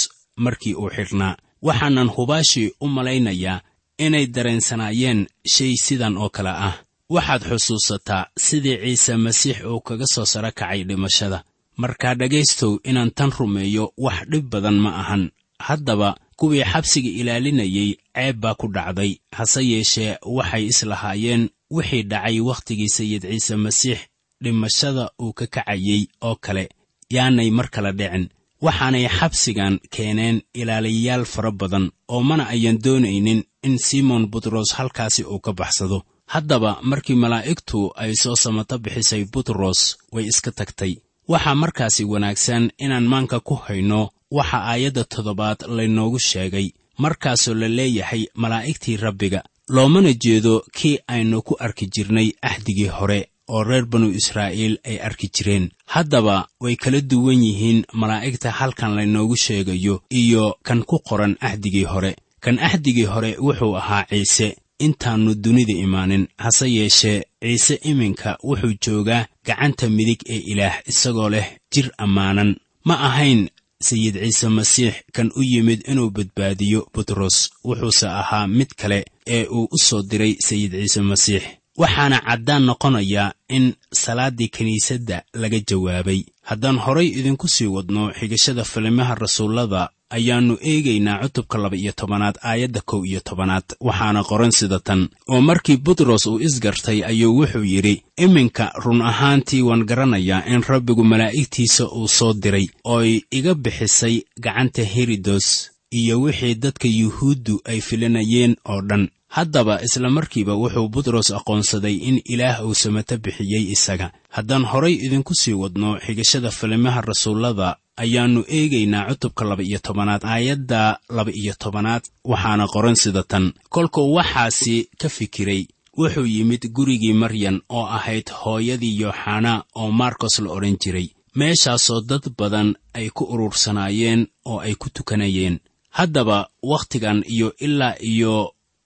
markii 0.45 0.75
uu 0.75 0.91
xidhnaa 0.97 1.37
waxaanan 1.67 2.09
hubaashii 2.17 2.69
u 2.81 2.87
malaynayaa 2.97 3.61
inay 4.05 4.27
dareensanaayeen 4.35 5.21
shay 5.55 5.73
sidan 5.85 6.15
oo 6.23 6.29
kale 6.37 6.53
ah. 6.69 6.75
Waxaad 7.15 7.43
xusuusataa 7.49 8.27
sidii 8.47 8.77
ciise 8.83 9.17
masiix 9.17 9.59
uu 9.71 9.81
kaga 9.81 10.07
soo 10.15 10.25
saro 10.33 10.51
kacay 10.59 10.85
dhimashada. 10.89 11.45
Markaa 11.77 12.15
dhegaystow 12.15 12.73
inaan 12.85 13.11
tan 13.17 13.31
rumeeyo 13.39 13.93
wax 14.05 14.19
dhib 14.31 14.47
badan 14.53 14.79
ma 14.85 14.91
ahan. 15.03 15.31
Haddaba 15.67 16.17
kuwii 16.37 16.65
xabsiga 16.73 17.11
ilaalinayay 17.21 17.91
ceeb 18.17 18.37
baa 18.41 18.55
ku 18.55 18.67
dhacday 18.75 19.13
hase 19.37 19.61
yeeshee 19.73 20.17
waxay 20.37 20.65
islahaayeen 20.73 21.43
wixii 21.71 22.03
dhacay 22.11 22.41
wakhtigii 22.41 22.89
sayid 22.97 23.23
ciise 23.31 23.57
masiix 23.57 23.99
dhimashada 24.43 25.05
uu 25.23 25.33
ka 25.33 25.47
kacayey 25.47 26.03
oo 26.29 26.37
kale 26.45 26.69
yaanay 27.11 27.51
mar 27.51 27.69
kale 27.75 27.93
dhicin. 27.99 28.29
Waxaanay 28.65 29.09
xabsigan 29.19 29.75
keeneen 29.95 30.37
ilaaliyayaal 30.61 31.25
fara 31.25 31.51
badan 31.61 31.91
oo 32.09 32.23
mana 32.29 32.45
ayan 32.55 32.79
doonaynin 32.85 33.41
in 33.67 33.79
simon 33.79 34.27
butros 34.33 34.71
halkaasi 34.79 35.23
uu 35.25 35.39
ka 35.41 35.53
baxsado. 35.53 35.99
Haddaba 36.27 36.79
markii 36.83 37.15
malaa'igtu 37.23 37.79
ay 38.03 38.13
soo 38.23 38.37
samato 38.43 38.79
bixisay 38.79 39.25
butros 39.33 39.81
way 40.13 40.25
iska 40.33 40.51
tagtay. 40.59 40.93
Waxaa 41.29 41.55
markaasi 41.63 42.05
wanaagsan 42.05 42.71
inaan 42.85 43.07
maanka 43.13 43.41
ku 43.41 43.55
hayno 43.65 44.01
waxa 44.31 44.59
aayadda 44.71 45.05
toddobaad 45.05 45.59
laynoogu 45.77 46.19
sheegay. 46.19 46.67
Markaasoo 46.99 47.55
la 47.55 47.69
leeyahay 47.69 48.23
malaa'igtii 48.35 48.97
rabbiga 48.97 49.41
loomana 49.69 50.13
jeedo 50.23 50.55
kii 50.77 50.99
aynu 51.09 51.43
ku 51.43 51.55
arki 51.65 51.87
jirnay 51.95 52.29
axdigii 52.43 52.89
hore 52.99 53.21
oo 53.49 53.65
reer 53.65 53.85
banu 53.87 54.09
israa'iil 54.21 54.79
ay 54.85 54.97
arki 55.07 55.29
jireen. 55.35 55.71
Haddaba 55.87 56.49
way 56.61 56.77
kala 56.77 57.01
duwan 57.01 57.43
yihiin 57.43 57.85
malaa'igta 57.93 58.51
halkan 58.51 58.95
laynoogu 58.97 59.37
sheegayo 59.37 60.03
iyo 60.11 60.57
kan 60.67 60.83
ku 60.85 60.99
qoran 61.09 61.37
axdigii 61.41 61.85
hore. 61.93 62.17
Kan 62.41 62.59
axdigii 62.59 63.05
hore 63.13 63.37
wuxuu 63.39 63.77
ahaa 63.77 64.05
ciise. 64.11 64.57
Intaannu 64.79 65.35
dunida 65.35 65.75
imaanin 65.85 66.27
hase 66.39 66.67
yeeshee 66.77 67.23
ciise 67.43 67.75
iminka 67.91 68.39
wuxuu 68.43 68.75
joogaa 68.85 69.27
gacanta 69.47 69.89
midig 69.91 70.21
ee 70.35 70.43
ilaah 70.53 70.77
isagoo 70.91 71.29
leh 71.31 71.47
jir 71.73 71.91
ammaanan. 71.99 72.57
Ma 72.85 72.95
ahayn 73.09 73.49
sayid 73.89 74.15
ciise 74.23 74.49
masiix 74.49 74.95
kan 75.13 75.31
u 75.39 75.43
yimid 75.43 75.81
inuu 75.91 76.11
badbaadiyo 76.11 76.81
butros 76.95 77.51
wuxuuse 77.65 78.07
ahaa 78.09 78.47
mid 78.47 78.71
kale 78.81 79.05
ee 79.27 79.45
uu 79.47 79.69
u 79.71 79.79
soo 79.79 80.03
diray 80.03 80.35
sayid 80.47 80.73
ciise 80.73 81.01
masiix 81.11 81.43
waxaana 81.79 82.19
caddaan 82.29 82.63
noqonayaa 82.67 83.33
in 83.49 83.75
salaaddii 83.93 84.49
kiniisadda 84.49 85.23
laga 85.35 85.59
jawaabay. 85.69 86.21
Haddaan 86.43 86.79
horay 86.79 87.07
idinku 87.19 87.49
sii 87.49 87.67
wadno 87.67 88.13
xigashada 88.19 88.65
filimaha 88.65 89.15
rasuullada 89.15 89.89
ayaannu 90.11 90.59
eegaynaa 90.61 91.19
cutubka 91.23 91.59
laba 91.59 91.77
iyo 91.77 91.93
tobanaad 91.93 92.37
aayadda 92.43 92.81
kow 92.81 93.05
iyo 93.07 93.21
tobanaad 93.21 93.65
waxaana 93.81 94.25
qoran 94.25 94.51
sida 94.51 94.79
tan. 94.79 95.09
Oo 95.29 95.41
markii 95.41 95.77
butros 95.77 96.27
uu 96.27 96.41
isgartay 96.41 97.05
ayuu 97.05 97.37
wuxuu 97.39 97.65
yidhi 97.65 98.03
iminka 98.17 98.73
run 98.85 99.03
ahaantii 99.03 99.63
waan 99.63 99.85
garanayaa 99.85 100.45
in 100.47 100.63
rabbigu 100.63 101.05
malaa'igtiisa 101.05 101.89
uu 101.89 102.09
soo 102.09 102.33
diray 102.35 102.67
ooy 102.85 103.21
iga 103.31 103.55
bixisay 103.55 104.23
gacanta 104.41 104.83
herodos 104.85 105.71
iyo 105.91 106.21
wixii 106.21 106.55
dadka 106.55 106.89
yuhuuddu 106.89 107.61
ay 107.65 107.81
filanayeen 107.81 108.57
oo 108.65 108.81
dhan 108.83 109.09
haddaba 109.37 109.75
isla 109.87 110.09
markiiba 110.17 110.55
wuxuu 110.63 110.89
butros 110.95 111.29
aqoonsaday 111.39 111.97
in 112.09 112.17
ilaah 112.33 112.57
uu 112.67 112.75
samato 112.83 113.15
bixiyey 113.25 113.65
isaga. 113.75 114.07
Haddaan 114.37 114.65
horay 114.71 114.95
idinku 115.07 115.33
sii 115.41 115.53
wadno 115.63 115.91
xigashada 116.05 116.51
filimaha 116.59 117.01
rasuullada 117.11 117.69
ayaannu 118.03 118.41
eegaynaa 118.57 119.05
cutubka 119.09 119.45
laba 119.51 119.63
iyo 119.69 119.79
tobanaad 119.87 120.23
aayadda 120.25 120.99
laba 121.17 121.33
iyo 121.41 121.55
tobanaad 121.63 122.03
waxaana 122.31 122.65
qoran 122.75 122.97
sida 123.03 123.23
tan. 123.31 123.45
Kolkuu 123.75 124.15
waxaasi 124.17 124.77
ka 125.01 125.09
fikiray 125.17 125.63
wuxuu 125.99 126.27
yimid 126.35 126.63
gurigii 126.77 127.13
maryan 127.23 127.57
oo 127.77 127.87
ahayd 127.99 128.27
hooyadii 128.41 128.95
yooxanaa 129.03 129.59
oo 129.81 129.91
markos 130.01 130.35
la 130.45 130.51
odhan 130.57 130.77
jiray. 130.83 131.09
Meeshaasoo 131.39 132.01
dad 132.11 132.25
badan 132.39 132.69
ay 132.95 133.09
ku 133.17 133.25
urursanaayeen 133.33 134.27
oo 134.45 134.59
ay 134.67 134.75
ku 134.75 134.89
tukanayeen. 134.97 135.57
Haddaba 135.91 136.49
wakhtigan 136.63 137.19
iyo 137.35 137.49
ilaa 137.67 137.95
iyo 138.13 138.35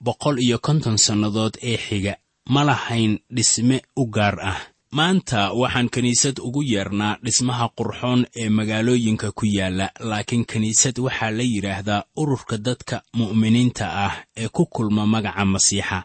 boqol 0.06 0.36
iyo 0.46 0.58
konton 0.66 0.96
sannadood 1.06 1.54
ee 1.70 1.76
xiga. 1.86 2.14
Ma 2.54 2.62
lahayn 2.68 3.12
dhisme 3.36 3.76
u 3.96 4.04
gaar 4.16 4.36
ah. 4.52 4.60
Maanta 4.96 5.40
waxaan 5.60 5.88
kiniisad 5.94 6.36
ugu 6.46 6.62
yeernaa 6.72 7.14
dhismaha 7.24 7.66
qurxoon 7.78 8.20
ee 8.40 8.48
magaalooyinka 8.58 9.28
ku 9.38 9.44
yaalla 9.58 9.86
laakiin 10.10 10.44
kiniisad 10.50 10.96
waxaa 11.06 11.30
la 11.38 11.42
yidhaahdaa 11.52 12.02
ururka 12.20 12.56
dadka 12.66 12.96
mu'miniinta 13.18 13.84
ah 14.06 14.14
ee 14.40 14.48
ku 14.56 14.62
kulma 14.74 15.02
magaca 15.14 15.44
masiixa. 15.54 15.98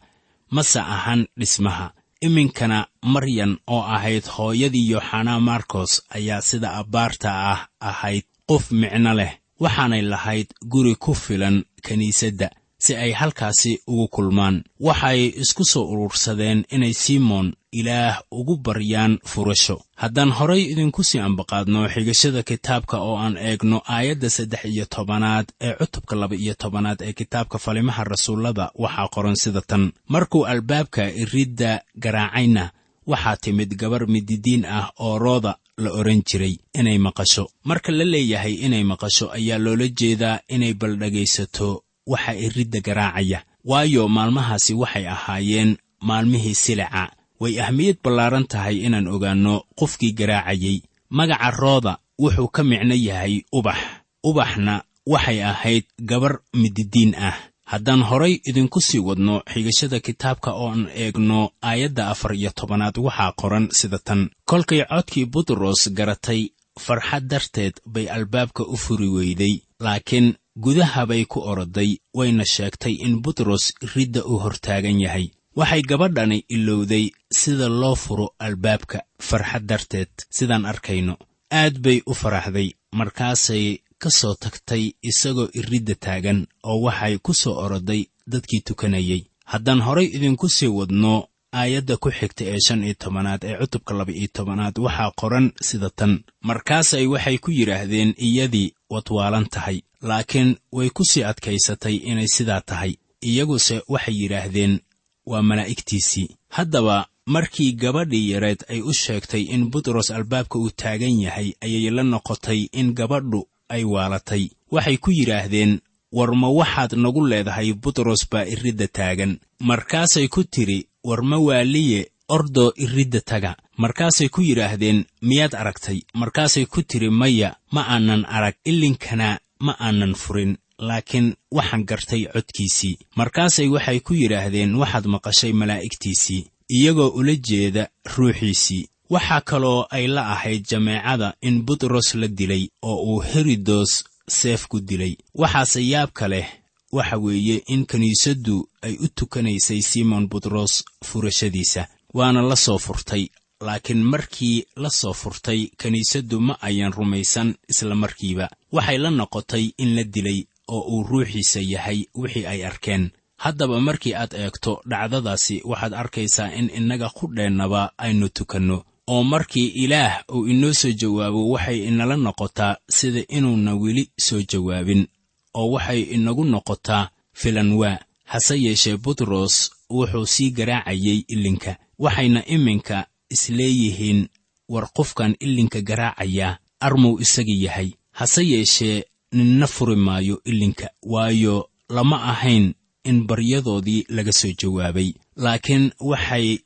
Mase 0.55 0.79
ahan 0.95 1.21
dhismaha. 1.39 1.87
Iminkana 2.27 2.79
maryan 3.13 3.53
oo 3.67 3.81
ahayd 3.95 4.25
hooyadii 4.35 4.89
yooxanaa 4.93 5.39
markos 5.49 5.91
ayaa 6.17 6.41
sida 6.49 6.69
abbaarta 6.81 7.29
ah 7.51 7.59
ahayd 7.89 8.25
qof 8.49 8.63
micno 8.81 9.13
leh 9.19 9.31
waxaanay 9.63 10.01
lahayd 10.13 10.47
guri 10.71 10.95
ku 11.03 11.13
filan 11.23 11.57
kiniisadda 11.85 12.47
si 12.83 12.91
ay 13.03 13.11
halkaasi 13.19 13.71
ugu 13.91 14.07
kulmaan. 14.15 14.55
Waxay 14.87 15.21
isku 15.43 15.63
soo 15.71 15.85
urursadeen 15.93 16.59
inay 16.75 16.93
simoon 17.03 17.47
ilaah 17.79 18.15
ugu 18.39 18.55
baryaan 18.65 19.13
furasho. 19.31 19.77
Haddaan 20.01 20.31
horay 20.37 20.61
idinku 20.71 21.01
sii 21.09 21.19
ambaqaadno 21.27 21.79
xigashada 21.93 22.41
kitaabka 22.49 22.95
oo 23.07 23.15
aan 23.23 23.35
eegno 23.47 23.77
aayadda 23.95 24.29
saddex 24.35 24.63
iyo 24.73 24.85
tobanaad 24.95 25.47
ee 25.65 25.73
cutubka 25.79 26.15
laba 26.21 26.35
iyo 26.43 26.53
tobanaad 26.63 26.99
ee 27.07 27.13
kitaabka 27.19 27.57
falimaha 27.65 28.03
rasuullada 28.11 28.65
waxaa 28.83 29.07
qoran 29.15 29.35
sida 29.43 29.61
tan. 29.69 29.83
Markuu 30.13 30.43
albaabka 30.51 31.03
iridda 31.23 31.71
garaacayna 32.03 32.63
waxaa 33.11 33.37
timid 33.43 33.71
gabar 33.81 34.03
mididiin 34.13 34.63
ah 34.65 34.87
oo 35.05 35.15
rooda 35.25 35.53
la 35.83 35.89
odhan 35.99 36.21
jiray 36.29 36.55
inay 36.79 36.97
maqasho. 37.05 37.43
Marka 37.69 37.91
la 37.97 38.05
leeyahay 38.13 38.53
inay 38.65 38.83
maqasho 38.91 39.25
ayaa 39.37 39.57
loola 39.65 39.87
jeedaa 39.99 40.37
inay 40.55 40.73
baldhegaysato 40.81 41.69
waxa 42.07 42.33
iridda 42.35 42.79
garaacaya. 42.81 43.43
Waayo 43.65 44.07
maalmahaasi 44.07 44.73
waxay 44.73 45.07
ahaayeen 45.07 45.77
maalmihii 46.01 46.55
silica 46.55 47.11
way 47.39 47.59
ahmiyad 47.61 47.97
ballaaran 48.03 48.47
tahay 48.47 48.77
inaan 48.85 49.07
ogaanno 49.07 49.63
qofkii 49.79 50.13
garaacayey 50.13 50.81
magaca 51.09 51.51
rooda 51.51 51.97
wuxuu 52.19 52.47
ka 52.47 52.63
micno 52.63 52.95
yahay 52.95 53.41
ubax. 53.51 53.77
Ubaxna 54.23 54.83
waxay 55.05 55.43
ahayd 55.43 55.85
gabar 56.09 56.39
mididiin 56.53 57.15
ah. 57.15 57.37
Haddaan 57.71 58.01
horay 58.03 58.33
idinku 58.49 58.81
sii 58.81 58.99
wadno 58.99 59.41
xigashada 59.53 59.99
kitaabka 59.99 60.51
ooan 60.53 60.89
eegno 60.95 61.49
aayadda 61.61 62.09
afar 62.09 62.35
iyo 62.35 62.51
tobanaad 62.55 62.97
waxaa 62.97 63.31
qoran 63.41 63.69
sida 63.71 63.99
tan. 63.99 64.29
Kolkay 64.45 64.83
codkii 64.89 65.25
butros 65.25 65.89
garatay 65.93 66.49
farxad 66.79 67.23
darteed 67.31 67.73
bay 67.85 68.09
albaabka 68.09 68.63
u 68.63 68.77
furi 68.77 69.07
weyday 69.07 69.53
laakiin 69.79 70.35
gudaha 70.61 71.05
bay 71.05 71.25
ku 71.25 71.39
oroday 71.39 71.99
wayna 72.13 72.43
sheegtay 72.45 72.93
in 73.05 73.21
butros 73.21 73.73
ridda 73.95 74.21
uu 74.25 74.39
hortaagan 74.39 74.99
yahay. 75.01 75.31
Waxay 75.55 75.81
gabadhani 75.81 76.45
ilowday 76.49 77.11
sida 77.31 77.69
loo 77.69 77.95
furo 77.95 78.27
albaabka 78.39 78.99
farxad 79.19 79.63
darteed 79.65 80.09
sidaan 80.29 80.65
arkayno. 80.65 81.15
Aad 81.51 81.79
bay 81.79 82.01
u 82.05 82.13
faraxday 82.13 82.71
markaasay 82.91 83.79
ka 83.99 84.09
soo 84.09 84.35
tagtay 84.35 84.93
isagoo 85.03 85.49
iridda 85.53 85.95
taagan 85.95 86.47
oo 86.63 86.81
waxay 86.85 87.17
ku 87.19 87.33
soo 87.33 87.55
oroday 87.63 88.01
dadkii 88.27 88.61
tukanayey 88.67 89.21
haddaan 89.45 89.81
horay 89.81 90.05
idinku 90.15 90.47
sii 90.49 90.67
wadno 90.77 91.27
aayadda 91.59 91.97
ku 91.97 92.09
xigta 92.11 92.43
ee 92.51 92.59
shan 92.65 92.83
iyo 92.83 92.93
tobanaad 93.03 93.41
ee 93.43 93.55
cutubka 93.61 93.93
laba 93.93 94.11
iyo 94.11 94.27
tobanaad 94.33 94.75
waxaa 94.85 95.11
qoran 95.21 95.51
sida 95.67 95.89
tan. 95.89 96.23
Markaasay 96.41 97.05
waxay 97.07 97.37
ku 97.37 97.51
yidhaahdeen 97.51 98.13
iyadii 98.17 98.73
wadwaalan 98.89 99.45
tahay 99.53 99.77
laakiin 100.01 100.49
way 100.71 100.89
ku 100.89 101.03
sii 101.05 101.23
adkaysatay 101.23 101.95
inay 102.09 102.27
sidaa 102.27 102.61
tahay. 102.61 102.93
Iyaguse 103.21 103.81
waxay 103.93 104.15
yidhaahdeen 104.21 104.79
waa 105.25 105.41
malaa'igtiisii. 105.41 106.29
Haddaba 106.49 107.07
markii 107.25 107.71
gabadhii 107.73 108.31
yareed 108.31 108.61
ay 108.69 108.81
u 108.81 108.93
sheegtay 108.93 109.41
in 109.41 109.69
butros 109.71 110.11
albaabka 110.11 110.59
uu 110.59 110.69
taagan 110.81 111.19
yahay 111.25 111.53
ayay 111.61 111.89
la 111.89 112.03
noqotay 112.03 112.61
in 112.79 112.93
gabadhu 112.93 113.47
ay 113.69 113.83
waalatay. 113.83 114.49
Waxay 114.71 114.97
ku 114.97 115.11
yidhaahdeen 115.11 115.79
war 116.11 116.31
ma 116.35 116.49
waxaad 116.49 116.93
nagu 117.03 117.21
leedahay 117.27 117.73
butros 117.73 118.23
baa 118.31 118.45
iridda 118.53 118.87
taagan. 118.87 119.39
Markaasay 119.59 120.27
ku 120.27 120.43
tidhi 120.43 120.87
war 121.03 121.21
ma 121.23 121.37
waaliye 121.37 122.11
ordoo 122.29 122.71
iridda 122.75 123.21
taga. 123.21 123.55
Markaasay 123.77 124.29
ku 124.29 124.41
yidhaahdeen 124.41 125.05
miyaad 125.21 125.55
aragtay? 125.55 125.99
Markaasay 126.13 126.65
ku 126.65 126.81
tidhi 126.83 127.09
maya 127.09 127.55
ma 127.71 127.81
aanan 127.87 128.25
arag 128.25 128.55
ilinkana 128.65 129.39
ma 129.59 129.75
aanan 129.79 130.13
furin. 130.15 130.57
Laakiin 130.79 131.35
waxaan 131.51 131.83
gartay 131.85 132.25
codkiisii. 132.33 132.97
Markaasay 133.15 133.67
waxay 133.67 133.99
ku 133.99 134.13
yidhaahdeen 134.13 134.75
waxaad 134.75 135.05
maqashay 135.05 135.53
malaa'igtiisii 135.53 136.45
iyagoo 136.69 137.07
ula 137.19 137.35
jeeda 137.35 137.87
ruuxiisii. 138.15 138.87
Waxaa 139.09 139.41
kaloo 139.41 139.85
ay 139.89 140.07
la 140.07 140.31
ahayd 140.33 140.65
jameecada 140.69 141.33
in 141.41 141.61
butros 141.65 142.15
la 142.15 142.27
dilay 142.27 142.69
oo 142.81 142.97
uu 143.03 143.19
herodos 143.21 144.03
seef 144.29 144.67
ku 144.67 144.79
dilay. 144.79 145.17
Waxaase 145.35 145.81
yaabka 145.89 146.27
leh 146.27 146.47
waxa 146.91 147.17
weeye 147.17 147.63
in 147.73 147.85
kiniisaddu 147.85 148.67
ay 148.81 148.93
u 149.03 149.07
tukanaysay 149.15 149.81
simon 149.81 150.27
butros 150.27 150.83
furashadiisa 151.07 151.87
waana 152.13 152.41
la 152.41 152.55
soo 152.55 152.77
furtay. 152.77 153.27
Laakiin 153.61 154.03
markii 154.03 154.65
la 154.75 154.89
soo 154.89 155.13
furtay 155.13 155.67
kiniisaddu 155.77 156.39
ma 156.39 156.57
ayan 156.61 156.91
rumaysan 156.93 157.55
isla 157.69 157.95
markiiba. 157.95 158.49
Waxay 158.71 158.97
la 158.97 159.09
noqotay 159.09 159.65
in 159.77 159.95
la 159.95 160.03
dilay 160.03 160.39
oo 160.67 160.81
uu 160.93 161.03
ruuxiisa 161.03 161.59
yahay 161.73 161.99
wixii 162.15 162.45
ay 162.45 162.65
arkeen. 162.65 163.09
Haddaba 163.37 163.81
markii 163.81 164.13
aad 164.15 164.33
eegto 164.33 164.81
dhacdadaasi 164.89 165.61
waxaad 165.65 165.93
arkaysaa 165.93 166.49
in 166.59 166.69
innaga 166.77 167.09
qudheennaba 167.09 167.91
aynu 167.97 168.29
tukanno. 168.29 168.83
Oo 169.07 169.23
markii 169.23 169.67
ilaah 169.83 170.23
uu 170.35 170.47
inoo 170.47 170.73
soo 170.73 170.91
jawaabo 171.01 171.49
waxay 171.49 171.79
inala 171.87 172.15
noqotaa 172.17 172.75
sida 172.89 173.21
inuuna 173.29 173.75
weli 173.75 174.03
soo 174.19 174.41
jawaabin 174.51 175.07
oo 175.53 175.71
waxay 175.71 176.01
inagu 176.01 176.43
noqotaa 176.45 177.09
filanwaa 177.33 177.99
hase 178.31 178.55
yeeshee 178.63 178.97
butros 178.97 179.71
wuxuu 179.89 180.25
sii 180.25 180.49
garaacayey 180.51 181.23
ilinka 181.27 181.77
waxayna 181.99 182.45
iminka 182.45 183.07
isleeyihiin 183.29 184.27
war 184.69 184.87
qofkan 184.93 185.35
ilinka 185.39 185.81
garaacayaa 185.81 186.57
armuu 186.79 187.19
isaga 187.19 187.53
yahay. 187.65 187.89
Hase 188.11 188.41
yeeshee 188.49 189.03
ninna 189.31 189.67
furi 189.67 189.95
maayo 189.95 190.41
ilinka 190.43 190.89
waayo 191.03 191.69
lama 191.89 192.23
ahayn 192.23 192.73
in 193.03 193.27
baryadoodii 193.27 194.05
laga 194.09 194.31
soo 194.31 194.51
jawaabay. 194.61 195.13
Laakiin 195.35 195.91
waxay 195.99 196.57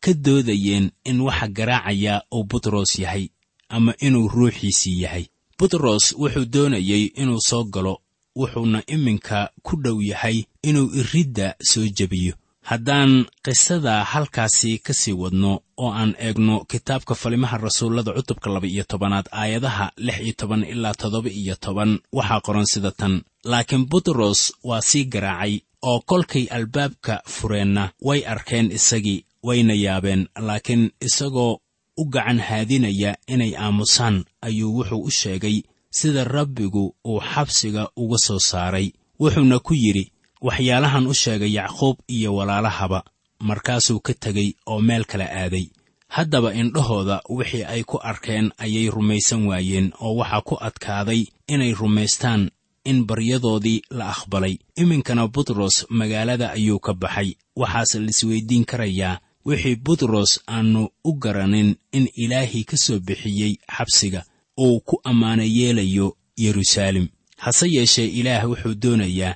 ka 0.00 0.12
doodayeen 0.14 0.90
in 1.04 1.20
waxa 1.20 1.48
garaacayaa 1.48 2.22
uu 2.34 2.44
butros 2.44 2.98
yahay 2.98 3.28
ama 3.68 3.94
inuu 4.00 4.28
ruuxiisii 4.28 5.02
yahay. 5.02 5.24
Butros 5.58 6.12
wuxuu 6.18 6.44
doonayey 6.44 7.04
inuu 7.04 7.40
soo 7.48 7.64
galo 7.64 8.00
wuxuuna 8.40 8.82
iminka 8.94 9.38
ku 9.66 9.76
dhow 9.84 9.98
yahay 10.10 10.44
inuu 10.68 10.88
iridda 11.00 11.54
soo 11.70 11.86
jebiyo. 11.98 12.34
Haddaan 12.70 13.12
qisada 13.44 14.04
halkaasi 14.04 14.78
ka 14.78 14.92
sii 15.00 15.12
wadno 15.22 15.52
oo 15.82 15.90
aan 16.00 16.12
eegno 16.26 16.64
kitaabka 16.70 17.14
falimaha 17.14 17.56
rasuullada 17.58 18.12
cutubka 18.12 18.50
laba 18.50 18.66
iyo 18.66 18.84
tobanaad 18.84 19.26
aayadaha 19.32 19.86
lix 19.96 20.18
iyo 20.20 20.32
toban 20.40 20.62
ilaa 20.72 20.94
toddoba 21.00 21.30
iyo 21.40 21.54
toban 21.64 21.98
waxaa 22.12 22.40
qoran 22.46 22.66
sida 22.72 22.90
tan. 22.90 23.22
Laakiin 23.44 23.86
butros 23.90 24.52
waa 24.64 24.80
sii 24.88 25.04
garaacay 25.04 25.54
oo 25.82 26.00
kolkay 26.10 26.44
albaabka 26.56 27.22
fureenna 27.26 27.90
way 28.08 28.20
arkeen 28.26 28.72
isagii 28.72 29.24
wayna 29.42 29.74
yaabeen. 29.74 30.28
Laakiin 30.36 30.90
isagoo 31.00 31.58
u 31.96 32.04
gacan 32.04 32.38
haadinaya 32.40 33.16
inay 33.26 33.52
aamusaan 33.56 34.24
ayuu 34.42 34.76
wuxuu 34.76 35.02
u 35.02 35.10
sheegay 35.10 35.56
sida 35.90 36.24
rabbigu 36.24 36.94
uu 37.06 37.20
xabsiga 37.20 37.88
uga 37.96 38.18
soo 38.18 38.38
saaray 38.38 38.92
wuxuuna 39.20 39.58
ku 39.58 39.74
yidhi 39.74 40.12
waxyaalahan 40.40 41.06
u 41.06 41.14
sheegay 41.14 41.52
yacquub 41.58 41.96
iyo 42.08 42.34
walaalahaba 42.34 43.04
markaasuu 43.40 44.00
ka 44.00 44.14
tegey 44.14 44.54
oo 44.66 44.80
meel 44.80 45.04
kala 45.04 45.26
aaday. 45.42 45.66
Haddaba 46.08 46.54
indhahooda 46.54 47.22
wixii 47.28 47.64
ay 47.64 47.82
ku 47.84 47.98
arkeen 48.02 48.52
ayay 48.58 48.90
rumaysan 48.90 49.46
waayeen 49.48 49.92
oo 50.00 50.14
waxaa 50.20 50.40
ku 50.48 50.54
adkaaday 50.60 51.22
inay 51.48 51.72
rumaystaan 51.74 52.50
in 52.84 53.04
baryadoodii 53.08 53.82
la 53.90 54.10
aqbalay. 54.14 54.58
Iminkana 54.76 55.28
butros 55.28 55.86
magaalada 55.90 56.50
ayuu 56.52 56.78
ka 56.78 56.92
baxay 56.94 57.34
waxaase 57.56 57.98
laisweydiin 57.98 58.64
karayaa 58.64 59.20
wixii 59.46 59.76
butros 59.76 60.40
aannu 60.48 60.88
u 61.04 61.12
garanin 61.22 61.76
in 61.92 62.08
ilaahii 62.16 62.64
ka 62.64 62.76
soo 62.76 62.98
bixiyey 62.98 63.52
xabsiga 63.76 64.22
uu 64.64 64.80
ku 64.88 65.00
ammaano 65.10 65.42
yeelayo 65.58 66.06
yeruusaalem 66.42 67.06
hase 67.44 67.66
yeeshee 67.76 68.08
ilaah 68.20 68.42
wuxuu 68.50 68.74
doonayaa 68.82 69.34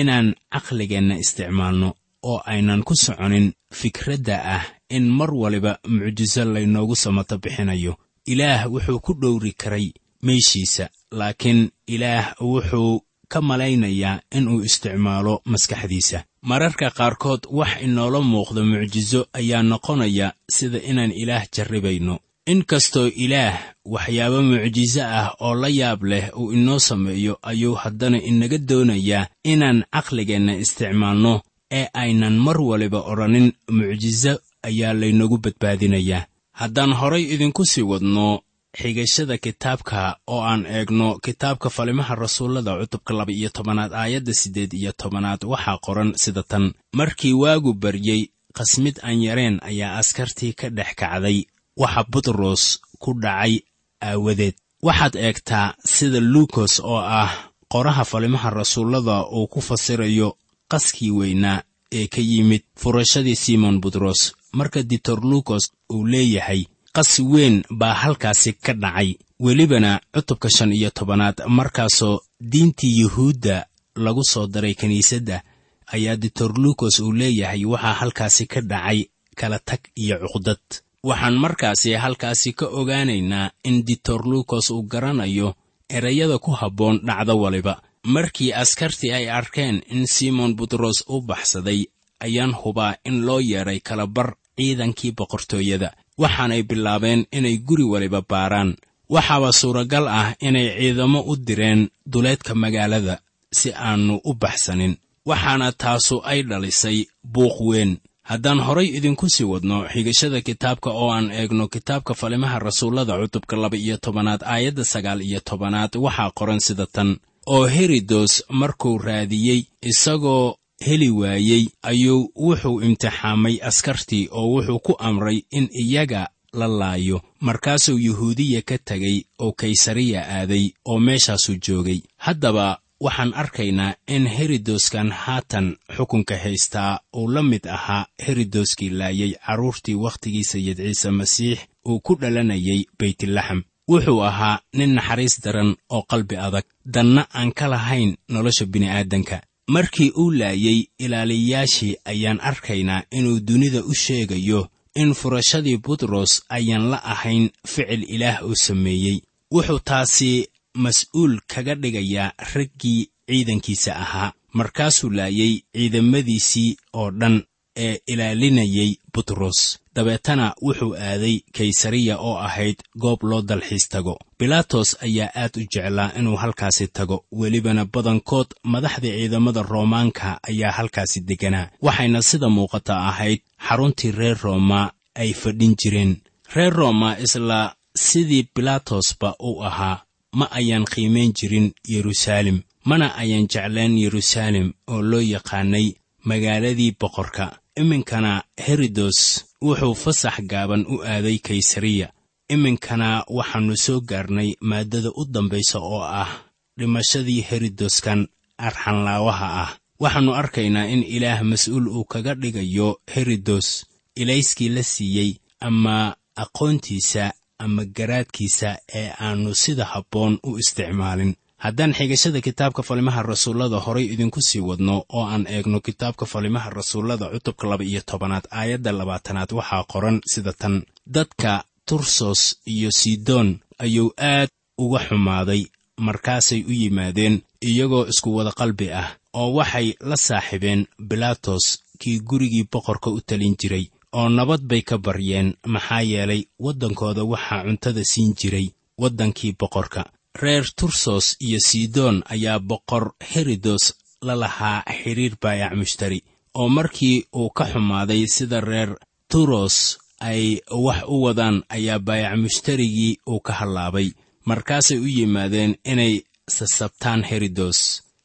inaan 0.00 0.28
caqligeenna 0.52 1.14
isticmaalno 1.22 1.88
oo 2.30 2.38
aynan 2.52 2.82
ku 2.88 2.94
soconin 3.04 3.46
fikradda 3.78 4.36
ah 4.56 4.64
in 4.96 5.04
mar 5.18 5.30
waliba 5.42 5.72
mucjiso 5.88 6.44
laynoogu 6.44 6.96
samato 6.96 7.38
bixinayo. 7.42 7.92
Ilaah 8.32 8.70
wuxuu 8.72 9.00
ku 9.00 9.12
dhowri 9.20 9.52
karay 9.52 9.86
meeshiisa 10.22 10.84
laakiin 11.18 11.60
ilaah 11.94 12.26
wuxuu 12.40 13.00
ka 13.32 13.40
malaynayaa 13.40 14.20
inuu 14.38 14.60
isticmaalo 14.68 15.34
maskaxdiisa. 15.44 16.18
Mararka 16.42 16.90
qaarkood 16.98 17.42
wax 17.50 17.72
inoola 17.86 18.20
muuqda 18.20 18.62
mucjiso 18.70 19.20
ayaa 19.32 19.62
noqonaya 19.62 20.26
sida 20.56 20.78
inaan 20.90 21.12
ilaah 21.22 21.44
jarribayno 21.56 22.14
in 22.46 22.62
kastoo 22.64 23.06
ilaah 23.06 23.58
waxyaabo 23.84 24.42
mucjiso 24.42 25.02
ah 25.04 25.34
oo 25.40 25.54
la 25.54 25.68
yaab 25.68 26.02
leh 26.04 26.30
uu 26.38 26.52
inoo 26.52 26.78
sameeyo 26.78 27.38
ayuu 27.42 27.74
haddana 27.74 28.18
inaga 28.22 28.58
doonayaa 28.58 29.26
inaan 29.44 29.84
caqligeenna 29.94 30.56
isticmaalno 30.62 31.40
ee 31.70 31.86
aynan 31.94 32.36
mar 32.46 32.60
waliba 32.60 33.00
odhanin 33.10 33.52
mucjiso 33.70 34.32
ayaa 34.62 34.92
laynagu 35.00 35.38
badbaadinayaa. 35.38 36.26
Haddaan 36.52 36.92
horay 37.00 37.22
idinku 37.34 37.64
sii 37.66 37.82
wadno 37.82 38.40
xigashada 38.78 39.36
kitaabka 39.38 40.16
oo 40.26 40.42
aan 40.50 40.66
eegno 40.66 41.18
kitaabka 41.24 41.70
falimaha 41.70 42.14
rasuullada 42.14 42.72
cutubka 42.80 43.14
laba 43.14 43.32
iyo 43.32 43.48
tobanaad 43.48 43.92
aayadda 43.94 44.34
siddeed 44.34 44.72
iyo 44.72 44.92
tobanaad 44.92 45.44
waxaa 45.44 45.78
qoran 45.86 46.12
sida 46.16 46.42
tan. 46.42 46.72
Markii 46.98 47.32
waagu 47.32 47.72
baryey 47.74 48.22
qasmid 48.58 48.96
aan 49.02 49.22
yareen 49.22 49.56
ayaa 49.62 49.96
askartii 50.00 50.52
ka 50.52 50.68
dhex 50.70 50.94
kacday 51.00 51.38
waxa 51.76 52.02
butros 52.12 52.62
ku 52.98 53.14
dhacay 53.22 53.60
aawadeed. 54.00 54.54
Waxaad 54.82 55.14
eegtaa 55.16 55.74
sida 55.84 56.20
luukos 56.20 56.80
oo 56.80 56.98
ah 56.98 57.30
qoraha 57.72 58.04
falimaha 58.04 58.50
rasuullada 58.50 59.26
uu 59.36 59.46
ku 59.46 59.60
fasirayo 59.60 60.36
qaskii 60.70 61.10
weynaa 61.10 61.62
ee 61.92 62.06
ka 62.06 62.20
yimid 62.20 62.62
furashadii 62.76 63.36
simon 63.36 63.80
butros 63.80 64.32
marka 64.52 64.82
ditor 64.82 65.20
luukos 65.30 65.64
uu 65.92 66.06
leeyahay 66.06 66.64
qas 66.92 67.18
weyn 67.18 67.62
baa 67.70 67.94
halkaasi 67.94 68.52
ka 68.52 68.72
dhacay. 68.74 69.14
Welibana 69.40 70.00
cutubka 70.14 70.48
shan 70.50 70.72
iyo 70.72 70.90
tobanaad 70.90 71.42
markaasoo 71.48 72.20
diintii 72.40 72.98
yuhuudda 73.00 73.66
lagu 73.96 74.24
soo 74.24 74.46
daray 74.46 74.74
kiniisadda 74.74 75.42
ayaa 75.86 76.16
ditor 76.16 76.52
luukos 76.58 76.98
uu 77.00 77.12
leeyahay 77.12 77.64
waxaa 77.64 77.92
halkaasi 78.00 78.46
ka 78.46 78.60
dhacay 78.60 79.06
kala 79.36 79.58
tag 79.58 79.80
iyo 79.94 80.18
cuqdad 80.32 80.62
waxaan 81.08 81.34
markaasi 81.44 81.92
halkaasi 81.94 82.52
ka 82.52 82.66
ogaanaynaa 82.66 83.50
in 83.64 83.82
ditor 83.86 84.22
luukos 84.30 84.70
uu 84.70 84.82
garanayo 84.82 85.54
erayada 85.90 86.38
ku 86.38 86.50
habboon 86.50 87.00
dhacdo 87.06 87.34
waliba. 87.42 87.82
Markii 88.04 88.52
askartii 88.52 89.12
ay 89.12 89.30
arkeen 89.30 89.82
in 89.90 90.06
simon 90.06 90.54
butros 90.56 91.04
u 91.08 91.20
baxsaday 91.22 91.86
ayaan 92.20 92.54
hubaa 92.54 92.94
in 93.04 93.26
loo 93.26 93.40
yeedhay 93.40 93.80
kalabar 93.80 94.34
ciidankii 94.56 95.12
boqortooyada. 95.18 95.90
Waxaanay 96.18 96.62
bilaabeen 96.62 97.26
inay 97.32 97.56
guri 97.58 97.84
waliba 97.84 98.22
baaraan. 98.30 98.76
Waxaaba 99.10 99.52
suuragal 99.52 100.06
ah 100.08 100.34
inay 100.40 100.68
ciidamo 100.78 101.20
u 101.26 101.36
direen 101.36 101.88
duleedka 102.12 102.54
magaalada 102.54 103.18
si 103.52 103.72
aannu 103.74 104.20
u 104.24 104.34
baxsanin. 104.34 104.94
Waxaana 105.26 105.72
taasu 105.72 106.22
ay 106.24 106.42
dhalisay 106.42 107.06
buuq 107.32 107.56
weyn 107.68 107.98
haddaan 108.30 108.60
horay 108.66 108.86
idinku 108.98 109.26
sii 109.34 109.44
wadno 109.52 109.76
xigashada 109.92 110.40
kitaabka 110.40 110.90
oo 110.90 111.10
aan 111.16 111.30
eegno 111.30 111.68
kitaabka 111.68 112.14
falimaha 112.14 112.58
rasuullada 112.58 113.14
cutubka 113.20 113.56
laba 113.56 113.76
iyo 113.76 113.96
tobanaad 113.96 114.42
aayadda 114.44 114.84
sagaal 114.84 115.20
iyo 115.22 115.40
tobanaad 115.40 115.92
waxaa 115.96 116.30
qoran 116.38 116.60
sida 116.60 116.86
tan. 116.86 117.16
Oo 117.46 117.66
herodos 117.66 118.44
markuu 118.50 118.98
raadiyey 118.98 119.60
isagoo 119.82 120.54
heli 120.86 121.10
waayey 121.10 121.64
ayuu 121.82 122.30
wuxuu 122.36 122.80
imtixaamay 122.86 123.56
askartii 123.68 124.28
oo 124.30 124.46
wuxuu 124.54 124.78
ku 124.78 124.92
amray 124.98 125.38
in 125.50 125.68
iyaga 125.84 126.28
la 126.52 126.66
laayo. 126.68 127.20
Markaasuu 127.40 127.98
yuhuudiya 127.98 128.62
ka 128.62 128.78
tegay 128.78 129.22
oo 129.38 129.52
kaysariya 129.52 130.20
aaday 130.28 130.70
oo 130.86 130.98
meeshaasuu 131.00 131.56
joogay. 131.66 132.00
Haddaba 132.16 132.78
waxaan 133.04 133.32
arkaynaa 133.42 133.94
in 134.14 134.24
herodoskan 134.36 135.08
haatan 135.22 135.66
xukunka 135.96 136.36
haystaa 136.44 137.00
uu 137.18 137.28
la 137.34 137.42
mid 137.42 137.64
ahaa 137.76 138.06
herodoskii 138.26 138.90
laayay 139.00 139.32
carruurtii 139.46 139.94
wakhtigii 140.04 140.44
sayid 140.52 140.76
ciise 140.84 141.10
masiix 141.10 141.58
uu 141.88 142.00
ku 142.06 142.12
dhalanayay 142.20 142.80
beytlaxam 142.98 143.60
wuxuu 143.90 144.20
ahaa 144.30 144.60
nin 144.78 144.94
naxariis 144.96 145.34
daran 145.44 145.70
oo 145.94 146.02
qalbi 146.10 146.36
adag 146.46 146.64
danna 146.94 147.22
aan 147.38 147.50
ka 147.58 147.66
lahayn 147.72 148.10
nolosha 148.28 148.64
bini'aadanka. 148.72 149.36
Markii 149.74 150.10
uu 150.22 150.30
laayay 150.40 150.78
ilaaliyayaashii 150.98 151.96
ayaan 152.04 152.40
arkaynaa 152.40 153.02
inuu 153.10 153.40
dunida 153.48 153.80
u 153.90 153.94
sheegayo 153.94 154.68
in 154.94 155.14
furashadii 155.14 155.76
butros 155.84 156.42
ayaan 156.48 156.90
la 156.90 156.98
ahayn 157.12 157.50
ficil 157.66 158.02
ilaah 158.14 158.42
uu 158.46 158.56
sameeyey. 158.56 159.18
Wuxuu 159.54 159.78
taasi 159.84 160.48
mas'uul 160.74 161.40
kaga 161.46 161.74
dhigayaa 161.74 162.32
raggii 162.54 163.08
ciidankiisa 163.28 163.96
ahaa. 163.96 164.32
Markaasuu 164.52 165.10
laayay 165.10 165.60
ciidamadiisii 165.74 166.76
oo 166.92 167.10
dhan 167.10 167.42
ee 167.76 167.98
ilaalinayay 168.06 168.96
butros 169.14 169.78
dabeetana 169.96 170.54
wuxuu 170.62 170.94
aaday 170.96 171.40
kaysariya 171.56 172.18
oo 172.18 172.36
ahayd 172.38 172.76
goob 173.00 173.22
loo 173.22 173.42
dalxiis 173.42 173.88
tago. 173.88 174.18
Bilaatos 174.38 174.96
ayaa 175.02 175.30
aad 175.34 175.56
u 175.56 175.64
jeclaa 175.74 176.12
inuu 176.18 176.36
halkaasi 176.36 176.86
tago. 176.88 177.24
Welibana 177.32 177.84
badankood 177.84 178.46
madaxdii 178.64 179.12
ciidamada 179.18 179.62
roomaanka 179.62 180.38
ayaa 180.48 180.72
halkaasi 180.72 181.20
degganaa 181.20 181.70
waxayna 181.82 182.22
sida 182.22 182.48
muuqata 182.48 182.94
ahayd 183.08 183.40
xaruntii 183.68 184.10
reer 184.12 184.38
rooma 184.42 184.92
ay 185.14 185.32
fadhin 185.32 185.74
jireen. 185.82 186.16
Reer 186.54 186.72
rooma 186.72 187.18
isla 187.18 187.76
sidii 187.96 188.48
bilaatosba 188.54 189.34
uu 189.40 189.62
ahaa 189.64 190.02
ma 190.38 190.46
ayaan 190.58 190.84
qiimayn 190.92 191.32
jirin 191.38 191.72
yeruusaalem 191.88 192.62
mana 192.84 193.06
ayaan 193.22 193.46
jeclayn 193.52 193.98
yeruusaalem 193.98 194.72
oo 194.88 195.02
loo 195.02 195.20
yaqaanay 195.20 195.86
magaaladii 196.24 196.96
boqorka. 197.00 197.58
Iminkana 197.76 198.42
herodos 198.66 199.44
wuxuu 199.62 199.94
fasax 199.94 200.36
gaaban 200.50 200.82
u 200.88 200.96
aaday 201.12 201.38
kaysariya. 201.38 202.08
Iminkana 202.48 203.24
waxaannu 203.28 203.76
soo 203.76 204.00
gaarnay 204.00 204.50
maaddada 204.60 205.10
u 205.20 205.24
dambaysa 205.34 205.78
oo 205.80 206.02
ah 206.22 206.30
dhimashadii 206.78 207.42
herodoskan 207.48 208.20
arxanlaawaha 208.58 209.48
ah. 209.62 209.70
Waxaannu 210.02 210.32
arkaynaa 210.34 210.86
in 210.94 211.02
ilaah 211.16 211.40
mas'uul 211.42 211.86
uu 211.88 212.04
kaga 212.04 212.34
dhigayo 212.34 213.00
herodos 213.14 213.86
ilayskii 214.16 214.68
la 214.68 214.82
siiyey 214.82 215.30
ama 215.60 216.16
aqoontiisa 216.36 217.32
ama 217.64 217.82
garaadkiisa 217.96 218.70
ee 219.00 219.08
aannu 219.26 219.50
sida 219.62 219.84
habboon 219.92 220.34
u 220.48 220.58
isticmaalin. 220.62 221.32
Haddaan 221.64 221.92
xigashada 221.98 222.40
kitaabka 222.46 222.82
falimaha 222.88 223.20
rasuullada 223.30 223.78
horay 223.84 224.06
idinku 224.14 224.40
sii 224.48 224.60
wadno 224.68 224.94
oo 225.16 225.24
aan 225.32 225.44
eegno 225.54 225.78
kitaabka 225.86 226.24
falimaha 226.32 226.68
rasuullada 226.78 227.26
cutubka 227.32 227.64
laba 227.70 227.84
iyo 227.90 228.00
tobanaad 228.10 228.44
aayadda 228.58 228.90
labaatanaad 228.98 229.50
waxaa 229.58 229.84
qoran 229.92 230.16
sida 230.32 230.52
tan. 230.60 230.74
Dadka 231.16 231.52
tursos 231.88 232.40
iyo 232.74 232.90
sidon 233.00 233.48
ayuu 233.84 234.10
aad 234.32 234.48
uga 234.84 234.98
xumaaday 235.08 235.62
markaasay 236.06 236.60
u 236.70 236.72
yimaadeen 236.80 237.34
iyagoo 237.68 238.04
isku 238.12 238.28
wada 238.36 238.52
qalbi 238.60 238.86
ah 239.00 239.08
oo 239.40 239.48
waxay 239.58 239.88
la 240.10 240.16
saaxiibeen 240.26 240.80
bilaatos 241.08 241.64
kii 242.00 242.18
gurigii 242.28 242.66
boqorka 242.72 243.08
u 243.10 243.20
talin 243.28 243.54
jiray 243.60 243.84
oo 244.18 244.28
nabad 244.28 244.62
bay 244.70 244.82
ka 244.88 244.96
baryeen 244.98 245.48
maxaa 245.74 246.02
yeelay 246.10 246.42
waddankooda 246.64 247.22
waxaa 247.32 247.64
cuntada 247.66 248.02
siin 248.10 248.30
jiray 248.40 248.66
waddankii 249.02 249.52
boqorka. 249.60 250.02
Reer 250.42 250.64
tursos 250.78 251.26
iyo 251.46 251.58
sidon 251.68 252.16
ayaa 252.34 252.58
boqor 252.58 253.04
herodos 253.30 253.84
la 254.26 254.34
lahaa 254.42 254.82
xidhiir 255.00 255.34
baayac 255.42 255.72
mushtari 255.80 256.18
oo 256.54 256.68
markii 256.68 257.16
uu 257.40 257.50
ka 257.56 257.64
xumaaday 257.72 258.22
sida 258.34 258.60
reer 258.60 258.90
turos 259.30 259.98
ay 260.20 260.60
wax 260.84 261.00
u 261.14 261.16
wadaan 261.24 261.56
ayaa 261.76 261.98
baayac 261.98 262.34
mushtarigii 262.42 263.18
uu 263.32 263.40
ka 263.46 263.52
hallaabay. 263.52 264.08
Markaasay 264.48 264.98
u 264.98 265.06
yimaadeen 265.16 265.72
inay 265.92 266.14
sasabtaan 266.56 267.22
herodos 267.30 267.78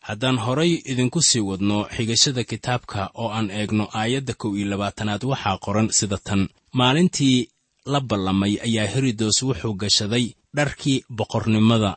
haddaan 0.07 0.37
horay 0.45 0.71
idinku 0.91 1.19
sii 1.29 1.39
wadno 1.49 1.77
xigashada 1.95 2.43
kitaabka 2.51 3.01
oo 3.21 3.29
aan 3.37 3.47
eegno 3.59 3.85
aayadda 3.99 4.33
kow 4.41 4.51
iyo 4.57 4.67
labaatanaad 4.71 5.23
waxaa 5.31 5.57
qoran 5.65 5.87
sida 5.97 6.17
tan. 6.27 6.41
Maalintii 6.79 7.37
la 7.91 7.99
ballamay 8.09 8.53
ayaa 8.67 8.87
herodos 8.93 9.37
wuxuu 9.47 9.73
gashaday 9.81 10.25
dharkii 10.57 10.97
boqornimada 11.17 11.91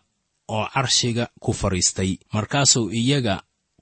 oo 0.54 0.66
carshiga 0.74 1.24
ku 1.44 1.50
fadhiistay. 1.60 2.10
Markaasuu 2.34 2.90
iyaga 3.00 3.34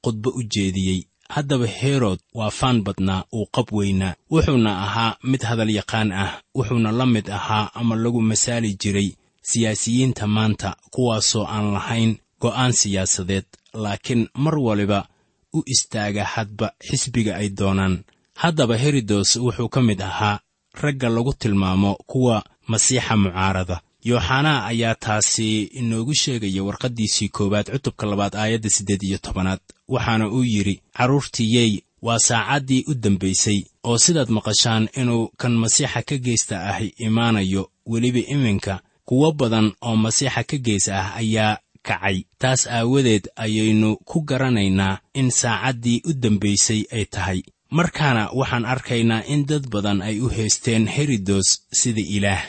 khudbo 0.05 0.31
u 0.31 0.43
jeediyey. 0.53 1.01
Haddaba 1.35 1.67
herod 1.81 2.19
waa 2.38 2.51
faan 2.59 2.79
badnaa 2.87 3.25
uu 3.37 3.47
qab 3.55 3.69
weynaa. 3.79 4.14
Wuxuuna 4.33 4.73
ahaa 4.87 5.17
mid 5.31 5.43
hadalyaqaan 5.49 6.12
ah 6.23 6.31
wuxuuna 6.57 6.91
la 6.99 7.07
mid 7.14 7.27
ahaa 7.38 7.71
ama 7.75 7.95
lagu 8.03 8.21
masaali 8.31 8.71
jiray 8.83 9.09
siyaasiyiinta 9.51 10.27
maanta 10.37 10.77
kuwaasoo 10.95 11.45
aan 11.55 11.67
lahayn 11.77 12.12
go'aan 12.43 12.73
siyaasadeed 12.81 13.45
laakiin 13.74 14.28
mar 14.35 14.59
waliba 14.59 15.09
u 15.52 15.62
istaaga 15.66 16.24
hadba 16.24 16.72
xisbiga 16.87 17.37
ay 17.37 17.48
doonaan. 17.48 18.04
Haddaba 18.35 18.76
herodos 18.76 19.37
wuxuu 19.37 19.68
ka 19.68 19.81
mid 19.83 20.00
ahaa 20.02 20.40
ragga 20.83 21.09
lagu 21.09 21.33
tilmaamo 21.33 21.94
kuwa 22.07 22.44
masiixa 22.68 23.16
mucaarada. 23.16 23.81
Yooxanaa 24.04 24.64
ayaa 24.66 24.94
taasi 24.94 25.62
inoogu 25.62 26.14
sheegaya 26.14 26.62
warqaddiisii 26.64 27.28
koowaad 27.28 27.70
cutubka 27.72 28.07
labaad 28.07 28.35
aayadda 28.37 28.70
siddeed 28.70 29.02
iyo 29.02 29.18
tobanaad 29.18 29.61
waxaana 29.88 30.28
uu 30.31 30.44
yidhi 30.44 30.81
carruurtiiyey 30.96 31.81
waa 32.02 32.18
saacaddii 32.18 32.85
u 32.88 32.94
dambaysay 32.94 33.62
oo 33.85 33.98
sidaad 33.98 34.28
maqashaan 34.31 34.88
inuu 35.00 35.28
kan 35.37 35.52
masiixa 35.52 36.02
ka 36.02 36.16
geysta 36.18 36.62
ahi 36.70 36.94
imaanayo 36.98 37.70
weliba 37.87 38.18
iminka 38.35 38.81
kuwo 39.04 39.33
badan 39.33 39.72
oo 39.83 39.96
masiixa 39.96 40.42
ka 40.44 40.57
gees 40.57 40.88
ah 40.88 41.14
ayaa 41.16 41.59
kacay. 41.83 42.17
Taas 42.38 42.67
aawadeed 42.67 43.25
ayaynu 43.37 43.97
ku 44.05 44.21
garanaynaa 44.29 44.99
in 45.14 45.31
saacaddii 45.31 46.03
u 46.09 46.12
dambaysay 46.23 46.83
ay 46.93 47.05
tahay. 47.05 47.41
Markaana 47.71 48.31
waxaan 48.38 48.64
arkaynaa 48.64 49.23
in 49.33 49.47
dad 49.47 49.64
badan 49.73 50.03
ay 50.03 50.21
u 50.21 50.29
haysteen 50.29 50.87
herodos 50.95 51.49
sida 51.81 52.01
ilaah. 52.17 52.43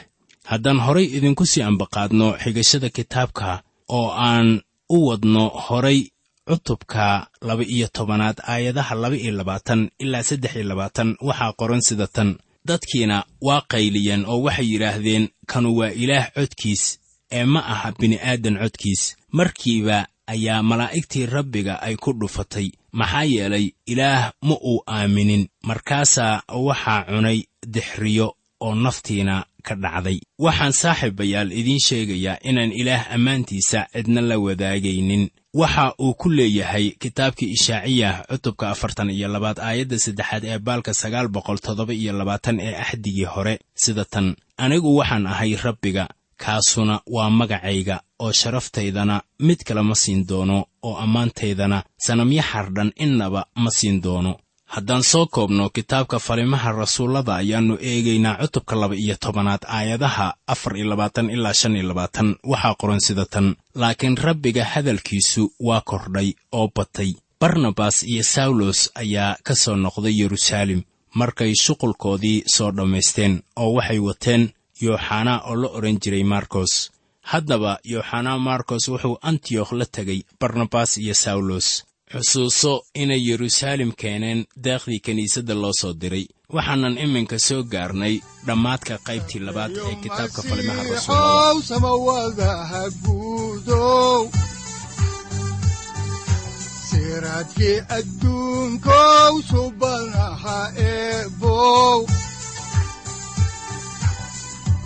Haddaan 0.49 0.79
horay 0.85 1.05
idinku 1.17 1.45
sii 1.45 1.61
ambaqaadno 1.69 2.27
xigashada 2.43 2.89
kitaabka 2.89 3.63
oo 3.97 4.09
aan 4.11 4.61
u 4.89 5.07
wadno 5.07 5.43
horay 5.65 5.99
cutubka 6.47 7.27
laba 7.41 7.63
iyo 7.63 7.87
tobanaad 7.93 8.37
aayadaha 8.47 8.95
laba 8.95 9.15
iyo 9.15 9.31
labaatan 9.31 9.81
ilaa 9.99 10.23
saddex 10.23 10.55
iyo 10.55 10.63
labaatan 10.71 11.09
waxaa 11.21 11.53
qoran 11.59 11.81
sida 11.81 12.07
tan. 12.07 12.37
Dadkiina 12.67 13.17
waa 13.41 13.61
qayliyeen 13.71 14.25
oo 14.25 14.41
waxay 14.45 14.67
yidhaahdeen 14.73 15.25
kanu 15.51 15.69
waa 15.79 15.91
ilaah 16.03 16.25
codkiis 16.35 16.83
ee 17.31 17.45
ma 17.53 17.59
aha 17.73 17.91
bini'aadan 17.99 18.55
codkiis 18.61 19.15
markiiba 19.31 20.07
ayaa 20.27 20.63
malaa'igtii 20.63 21.25
rabbiga 21.25 21.81
ay 21.81 21.95
ku 21.95 22.13
dhufatay. 22.13 22.71
Maxaa 22.91 23.23
yeelay 23.23 23.65
ilaah 23.85 24.31
ma 24.41 24.55
uu 24.55 24.81
aaminin 24.87 25.47
markaasaa 25.63 26.41
waxaa 26.67 27.05
cunay 27.09 27.39
dixriyo 27.67 28.27
oo 28.61 28.75
naftiina 28.75 29.45
ka 29.63 29.75
dhacday. 29.75 30.17
Waxaan 30.39 30.73
saaxiibayaal 30.73 31.51
idiin 31.51 31.79
sheegayaa 31.87 32.37
inaan 32.49 32.71
ilaah 32.71 33.03
ammaantiisa 33.15 33.79
cidna 33.93 34.21
la 34.21 34.37
wadaagaynin. 34.39 35.29
Waxa 35.53 35.93
uu 35.99 36.13
ku 36.13 36.29
leeyahay 36.29 36.91
kitaabkii 37.01 37.51
ishaaciyah 37.57 38.25
cutubka 38.29 38.69
afartan 38.69 39.09
iyo 39.09 39.27
labaad 39.27 39.59
aayadda 39.59 39.97
saddexaad 39.99 40.43
ee 40.45 40.59
baalka 40.59 40.93
sagaal 40.93 41.27
boqol 41.27 41.57
toddoba 41.65 41.93
iyo 41.93 42.13
labaatan 42.13 42.59
ee 42.59 42.75
axdigii 42.75 43.25
hore 43.33 43.59
sida 43.75 44.05
tan. 44.05 44.35
Anigu 44.57 44.95
waxaan 44.97 45.25
ahay 45.27 45.55
rabbiga 45.55 46.07
kaasuna 46.43 46.95
waa 47.15 47.29
magacayga 47.39 47.95
oo 48.23 48.31
sharaftaydana 48.39 49.15
mid 49.47 49.59
kale 49.67 49.81
ma 49.89 49.95
siin 49.95 50.21
doono 50.29 50.57
oo 50.87 50.95
ammaantaydana 51.03 51.83
sanamyo 52.05 52.43
xardhan 52.51 52.91
innaba 53.05 53.41
ma 53.63 53.69
siin 53.77 54.01
doono. 54.03 54.33
Haddaan 54.73 55.03
soo 55.03 55.25
koobno 55.35 55.69
kitaabka 55.75 56.17
falimaha 56.19 56.71
rasuullada 56.71 57.33
ayaannu 57.41 57.75
eegaynaa 57.89 58.35
cutubka 58.41 58.75
laba 58.81 58.95
iyo 58.95 59.15
tobanaad 59.23 59.63
aayadaha 59.77 60.27
afar 60.53 60.73
iyo 60.77 60.87
labaatan 60.91 61.29
ilaa 61.35 61.53
shan 61.59 61.75
iyo 61.75 61.87
labaatan. 61.87 62.35
Waxaa 62.51 62.75
qoran 62.81 63.01
sida 63.07 63.25
tan. 63.33 63.55
Laakiin 63.75 64.17
rabbiga 64.17 64.63
hadalkiisu 64.73 65.43
waa 65.67 65.81
kordhay 65.89 66.29
oo 66.51 66.67
batay. 66.75 67.11
Barnabas 67.39 68.03
iyo 68.03 68.23
sawlos 68.23 68.79
ayaa 69.01 69.35
ka 69.43 69.53
soo 69.55 69.75
noqday 69.75 70.13
yeruusaalem 70.21 70.81
markay 71.19 71.51
shuqulkoodii 71.63 72.43
soo 72.55 72.71
dhammaysteen 72.77 73.33
oo 73.55 73.73
waxay 73.77 73.99
wateen 74.07 74.43
yooxanaa 74.85 75.39
oo 75.49 75.55
la 75.61 75.67
odhan 75.77 75.97
jiray 76.03 76.23
markos 76.33 76.73
haddaba 77.31 77.71
yooxanaa 77.93 78.37
markos 78.49 78.83
wuxuu 78.91 79.15
antiyokh 79.29 79.71
la 79.79 79.85
tegay 79.95 80.19
barnabas 80.39 80.91
iyo 81.03 81.15
sawlos 81.23 81.67
xusuuso 82.13 82.73
inay 83.01 83.21
yeruusaalem 83.29 83.91
keeneen 84.01 84.39
deeqdii 84.65 84.99
kiniisadda 85.05 85.53
loo 85.63 85.73
soo 85.81 85.93
diray. 86.01 86.25
Waxaanan 86.55 86.95
iminka 87.05 87.37
soo 87.47 87.61
gaarnay 87.73 88.15
dhammaadka 88.47 88.93
qaybtii 89.07 89.41
labaad 89.47 89.73
ee 89.87 89.95
kitaabka 90.03 90.41
falimaha 90.49 90.81
rasuullada 90.91 91.53
masiixow 91.53 91.67
samawadaha 91.69 92.81
guudow 93.03 94.21
siraadkii 96.89 97.77
adduunkow 97.97 99.33
subanaha 99.51 100.59
eebow 100.91 101.97